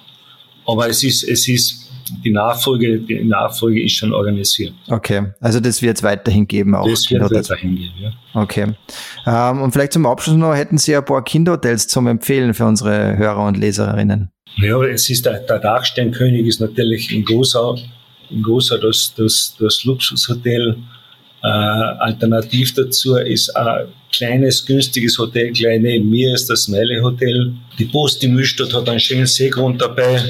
aber 0.67 0.89
es 0.89 1.03
ist, 1.03 1.23
es 1.23 1.47
ist, 1.47 1.82
die 2.23 2.31
Nachfolge, 2.31 2.99
die 2.99 3.23
Nachfolge 3.23 3.83
ist 3.83 3.93
schon 3.93 4.13
organisiert. 4.13 4.73
Okay, 4.87 5.31
also 5.39 5.59
das 5.59 5.81
wird 5.81 5.97
es 5.97 6.03
weiterhin 6.03 6.47
geben 6.47 6.75
auch. 6.75 6.87
Das 6.87 7.09
wird 7.09 7.23
es 7.31 7.49
weiterhin 7.49 7.75
geben, 7.75 7.93
ja. 7.99 8.13
Okay. 8.33 8.73
Ähm, 9.25 9.61
und 9.61 9.71
vielleicht 9.71 9.93
zum 9.93 10.05
Abschluss 10.05 10.35
noch, 10.35 10.55
hätten 10.55 10.77
Sie 10.77 10.95
ein 10.95 11.05
paar 11.05 11.23
Kinderhotels 11.23 11.87
zum 11.87 12.07
Empfehlen 12.07 12.53
für 12.53 12.65
unsere 12.65 13.17
Hörer 13.17 13.45
und 13.45 13.57
Leserinnen? 13.57 14.31
Ja, 14.57 14.81
es 14.83 15.09
ist 15.09 15.25
der, 15.25 15.39
der 15.39 15.59
Dachsteinkönig 15.59 16.45
ist 16.45 16.61
natürlich 16.61 17.11
in 17.11 17.25
Gosau, 17.25 17.77
in 18.29 18.43
Gosau 18.43 18.77
das, 18.77 19.13
das, 19.15 19.55
das 19.59 19.83
Luxushotel. 19.83 20.77
Äh, 21.43 21.47
alternativ 21.47 22.73
dazu 22.73 23.15
ist 23.15 23.49
ein 23.55 23.87
kleines, 24.13 24.65
günstiges 24.65 25.17
Hotel 25.17 25.51
gleich 25.51 25.81
neben 25.81 26.09
mir 26.09 26.33
ist 26.33 26.49
das 26.49 26.63
Smiley 26.63 26.99
Hotel. 27.01 27.53
Die 27.77 27.85
Post 27.85 28.23
in 28.23 28.33
Mühlstadt 28.33 28.73
hat 28.73 28.87
einen 28.87 28.99
schönen 28.99 29.25
Seegrund 29.25 29.81
dabei. 29.81 30.21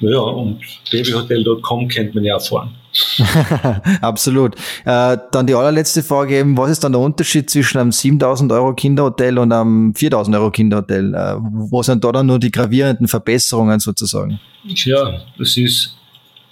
Ja, 0.00 0.18
und 0.18 0.60
babyhotel.com 0.90 1.88
kennt 1.88 2.14
man 2.14 2.24
ja 2.24 2.38
fahren. 2.38 2.74
Absolut. 4.00 4.54
Äh, 4.84 5.18
dann 5.32 5.46
die 5.46 5.54
allerletzte 5.54 6.02
Frage 6.02 6.38
eben, 6.38 6.56
was 6.56 6.70
ist 6.70 6.84
dann 6.84 6.92
der 6.92 7.00
Unterschied 7.00 7.50
zwischen 7.50 7.78
einem 7.78 7.92
7000 7.92 8.52
Euro 8.52 8.74
Kinderhotel 8.74 9.38
und 9.38 9.52
einem 9.52 9.94
4000 9.94 10.36
Euro 10.36 10.50
Kinderhotel? 10.50 11.14
Äh, 11.14 11.36
wo 11.38 11.82
sind 11.82 12.04
da 12.04 12.12
dann 12.12 12.26
nur 12.26 12.38
die 12.38 12.50
gravierenden 12.50 13.08
Verbesserungen 13.08 13.80
sozusagen? 13.80 14.38
Ja, 14.64 15.20
das 15.38 15.56
ist 15.56 15.96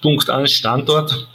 Punkt 0.00 0.28
1 0.28 0.50
Standort. 0.50 1.28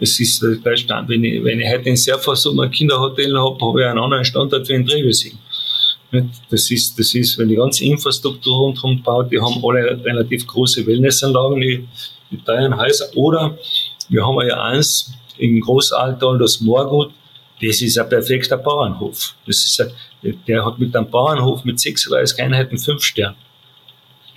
Es 0.00 0.18
ist 0.18 0.44
bei 0.64 0.76
Stand, 0.76 1.08
wenn 1.10 1.22
ich, 1.22 1.44
wenn 1.44 1.60
ich 1.60 1.68
heute 1.70 1.90
in 1.90 1.96
Serfassum 1.96 2.58
ein 2.60 2.70
Kinderhotel 2.70 3.38
habe, 3.38 3.58
habe 3.60 3.82
ich 3.82 3.86
einen 3.86 3.98
anderen 3.98 4.24
Standort 4.24 4.68
wie 4.68 4.72
in 4.72 4.86
Drevesing. 4.86 5.38
Das 6.50 6.70
ist, 6.70 6.98
das 6.98 7.14
ist, 7.14 7.38
wenn 7.38 7.48
die 7.48 7.54
ganze 7.54 7.84
Infrastruktur 7.84 8.56
rundherum 8.56 9.02
baut, 9.02 9.30
die 9.30 9.40
haben 9.40 9.62
alle 9.64 10.02
relativ 10.04 10.46
große 10.46 10.84
Wellnessanlagen, 10.86 11.60
die, 11.60 11.86
die 12.30 12.38
teuren 12.38 12.76
Häuser. 12.76 13.06
Oder 13.14 13.56
wir 14.08 14.26
haben 14.26 14.40
ja 14.46 14.60
eins 14.60 15.12
im 15.38 15.60
Großaltal, 15.60 16.38
das 16.38 16.60
Moorgut, 16.60 17.12
das 17.62 17.82
ist 17.82 17.98
ein 17.98 18.08
perfekter 18.08 18.56
Bauernhof. 18.56 19.34
Das 19.46 19.64
ist 19.64 19.80
ein, 19.80 19.92
der 20.46 20.64
hat 20.64 20.78
mit 20.78 20.94
einem 20.96 21.10
Bauernhof 21.10 21.64
mit 21.64 21.78
36 21.78 22.40
Einheiten 22.40 22.78
fünf 22.78 23.02
Sterne. 23.02 23.36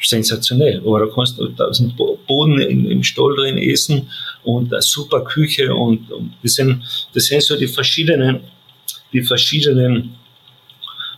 Sensationell. 0.02 0.82
Aber 0.86 1.00
da 1.00 1.06
kannst 1.14 1.40
du 1.40 1.48
tausend 1.48 1.96
Boden 1.96 2.60
im 2.60 3.04
Stall 3.04 3.36
drin 3.38 3.58
essen 3.58 4.10
und 4.44 4.74
eine 4.74 4.82
super 4.82 5.24
Küche 5.24 5.74
und, 5.74 6.12
und 6.12 6.34
das 6.44 6.56
sind, 6.56 6.84
das 7.14 7.26
sind 7.28 7.42
so 7.42 7.56
die 7.56 7.68
verschiedenen, 7.68 8.42
die 9.14 9.22
verschiedenen 9.22 10.16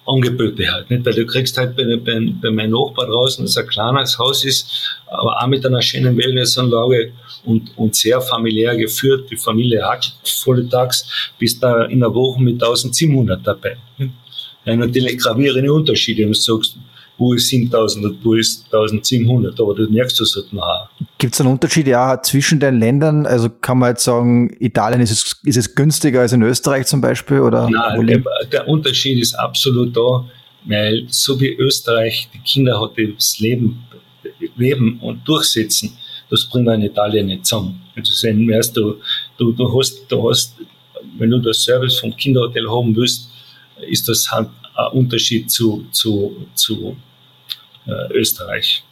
Angebote 0.06 0.72
halt, 0.72 0.90
nicht? 0.90 1.06
Weil 1.06 1.14
du 1.14 1.26
kriegst 1.26 1.58
halt 1.58 1.76
bei, 1.76 1.84
bei, 1.98 2.20
bei 2.42 2.52
meinem 2.52 2.72
Nachbar 2.72 3.08
draußen, 3.08 3.44
das 3.44 3.58
ein 3.58 3.68
kleines 3.68 4.18
Haus 4.20 4.46
ist, 4.46 5.00
aber 5.08 5.42
auch 5.42 5.48
mit 5.48 5.66
einer 5.66 5.82
schönen 5.82 6.18
Wellnessanlage 6.18 7.12
und, 7.44 7.78
und 7.78 7.96
sehr 7.96 8.22
familiär 8.22 8.76
geführt. 8.76 9.30
Die 9.32 9.38
Familie 9.38 9.84
hat 9.84 10.16
volle 10.24 10.68
Tags, 10.70 11.08
bis 11.40 11.60
da 11.60 11.86
in 11.86 12.00
der 12.00 12.14
Woche 12.14 12.42
mit 12.42 12.62
1700 12.62 13.46
dabei. 13.46 13.78
Ja, 14.66 14.76
natürlich 14.76 15.18
gravierende 15.18 15.72
Unterschiede, 15.72 16.24
wenn 16.24 16.34
du 16.34 16.40
sagst, 16.40 16.78
wo 17.18 17.34
ist 17.34 17.48
7000 17.48 18.06
und 18.06 18.26
wo 18.26 18.34
ist 18.34 18.66
1700, 18.66 19.60
aber 19.60 19.76
das 19.76 19.90
merkst 19.90 20.20
du 20.20 20.24
halt 20.24 20.54
nachher. 20.54 20.90
Gibt 21.18 21.34
es 21.34 21.42
einen 21.42 21.52
Unterschied 21.52 21.88
ja 21.88 22.22
zwischen 22.22 22.60
den 22.60 22.80
Ländern? 22.80 23.26
Also 23.26 23.50
kann 23.50 23.80
man 23.80 23.92
jetzt 23.92 24.04
sagen, 24.04 24.56
Italien 24.60 25.02
ist 25.02 25.12
es, 25.12 25.40
ist 25.44 25.58
es 25.58 25.76
günstiger 25.76 26.22
als 26.22 26.34
in 26.34 26.42
Österreich 26.42 26.88
zum 26.88 27.02
Beispiel? 27.02 27.40
Oder 27.40 27.70
Nein, 27.70 28.08
der, 28.08 28.24
der, 28.52 28.68
Unterschied 28.68 29.20
ist 29.20 29.34
absolut 29.36 29.96
da, 29.96 30.26
weil 30.66 31.06
so 31.08 31.40
wie 31.40 31.54
Österreich 31.54 32.30
die 32.34 32.40
Kinder 32.40 32.82
hat, 32.82 32.92
das 32.98 33.40
Leben, 33.40 33.84
Leben 34.58 35.00
und 35.00 35.26
durchsetzen, 35.28 35.98
das 36.30 36.46
bringen 36.50 36.66
wir 36.66 36.74
in 36.74 36.82
Italien 36.82 37.28
nicht 37.28 37.46
zusammen. 37.46 37.82
Also 37.96 38.12
sehen, 38.12 38.50
weißt 38.50 38.76
du, 38.76 38.96
du, 39.38 39.52
du 39.54 39.78
hast, 39.78 40.06
du 40.10 40.30
hast, 40.30 40.56
wenn 41.18 41.30
du 41.30 41.40
das 41.40 41.64
Service 41.64 42.00
vom 42.00 42.16
Kinderhotel 42.16 42.70
haben 42.70 42.96
willst, 42.96 43.30
ist 43.88 44.08
das 44.10 44.30
halt 44.32 44.50
ein 44.76 44.88
Unterschied 44.92 45.52
zu, 45.52 45.86
zu, 45.92 46.48
zu 46.56 46.96
äh, 47.88 48.14
Österreich. 48.14 48.84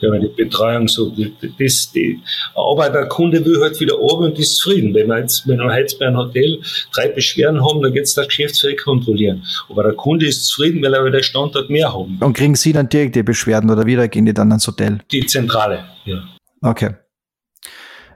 Ja, 0.00 0.10
die 0.18 0.26
Betreuung 0.26 0.86
so, 0.88 1.14
das, 1.58 1.92
die, 1.92 2.20
aber 2.54 2.90
der 2.90 3.06
Kunde 3.06 3.42
will 3.44 3.60
halt 3.60 3.78
wieder 3.80 3.98
oben 3.98 4.24
und 4.24 4.38
ist 4.38 4.56
zufrieden. 4.56 4.92
Wenn 4.92 5.06
wir 5.06 5.20
jetzt, 5.20 5.46
wenn 5.46 5.58
wir 5.58 5.78
jetzt 5.78 5.98
bei 5.98 6.06
einem 6.06 6.18
Hotel 6.18 6.60
drei 6.92 7.08
Beschwerden 7.08 7.64
haben, 7.64 7.80
dann 7.80 7.92
geht 7.92 8.02
es 8.02 8.14
der 8.14 8.26
Geschäftsführer 8.26 8.76
kontrollieren. 8.76 9.44
Aber 9.70 9.84
der 9.84 9.94
Kunde 9.94 10.26
ist 10.26 10.44
zufrieden, 10.46 10.82
weil 10.82 10.92
er 10.94 11.04
wieder 11.06 11.22
Standort 11.22 11.70
mehr 11.70 11.92
haben. 11.92 12.18
Und 12.20 12.36
kriegen 12.36 12.54
Sie 12.54 12.72
dann 12.72 12.88
direkt 12.88 13.14
die 13.14 13.22
Beschwerden 13.22 13.70
oder 13.70 13.86
wieder 13.86 14.08
gehen 14.08 14.26
die 14.26 14.34
dann 14.34 14.50
ans 14.50 14.66
Hotel? 14.66 14.98
Die 15.10 15.24
Zentrale, 15.24 15.84
ja. 16.04 16.22
Okay. 16.60 16.90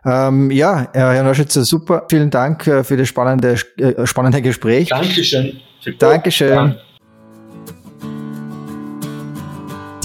Ähm, 0.08 0.50
ja, 0.50 0.88
Herr 0.92 1.22
Neuschützer, 1.22 1.64
super. 1.64 2.06
Vielen 2.08 2.30
Dank 2.30 2.66
äh, 2.66 2.82
für 2.82 2.96
das 2.96 3.08
spannende, 3.08 3.56
äh, 3.76 4.06
spannende 4.06 4.40
Gespräch. 4.40 4.88
Dankeschön. 4.88 5.60
Dankeschön. 5.98 6.48
Ja. 6.48 6.76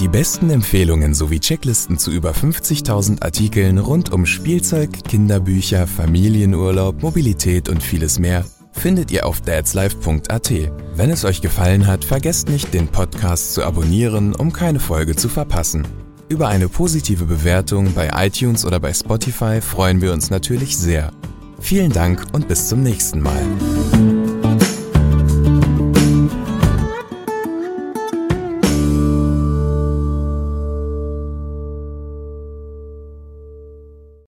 Die 0.00 0.08
besten 0.08 0.50
Empfehlungen 0.50 1.14
sowie 1.14 1.40
Checklisten 1.40 1.98
zu 1.98 2.10
über 2.10 2.32
50.000 2.32 3.22
Artikeln 3.22 3.78
rund 3.78 4.12
um 4.12 4.26
Spielzeug, 4.26 4.90
Kinderbücher, 5.08 5.86
Familienurlaub, 5.86 7.02
Mobilität 7.02 7.70
und 7.70 7.82
vieles 7.82 8.18
mehr 8.18 8.44
findet 8.72 9.10
ihr 9.12 9.24
auf 9.24 9.40
dadslife.at. 9.40 10.52
Wenn 10.94 11.10
es 11.10 11.24
euch 11.24 11.40
gefallen 11.40 11.86
hat, 11.86 12.04
vergesst 12.04 12.48
nicht, 12.48 12.74
den 12.74 12.88
Podcast 12.88 13.54
zu 13.54 13.64
abonnieren, 13.64 14.34
um 14.34 14.52
keine 14.52 14.80
Folge 14.80 15.16
zu 15.16 15.28
verpassen. 15.28 15.86
Über 16.28 16.48
eine 16.48 16.68
positive 16.68 17.26
Bewertung 17.26 17.92
bei 17.92 18.10
iTunes 18.14 18.64
oder 18.64 18.80
bei 18.80 18.92
Spotify 18.92 19.60
freuen 19.60 20.00
wir 20.00 20.12
uns 20.12 20.30
natürlich 20.30 20.76
sehr. 20.76 21.12
Vielen 21.60 21.92
Dank 21.92 22.24
und 22.32 22.48
bis 22.48 22.68
zum 22.68 22.82
nächsten 22.82 23.20
Mal. 23.20 23.42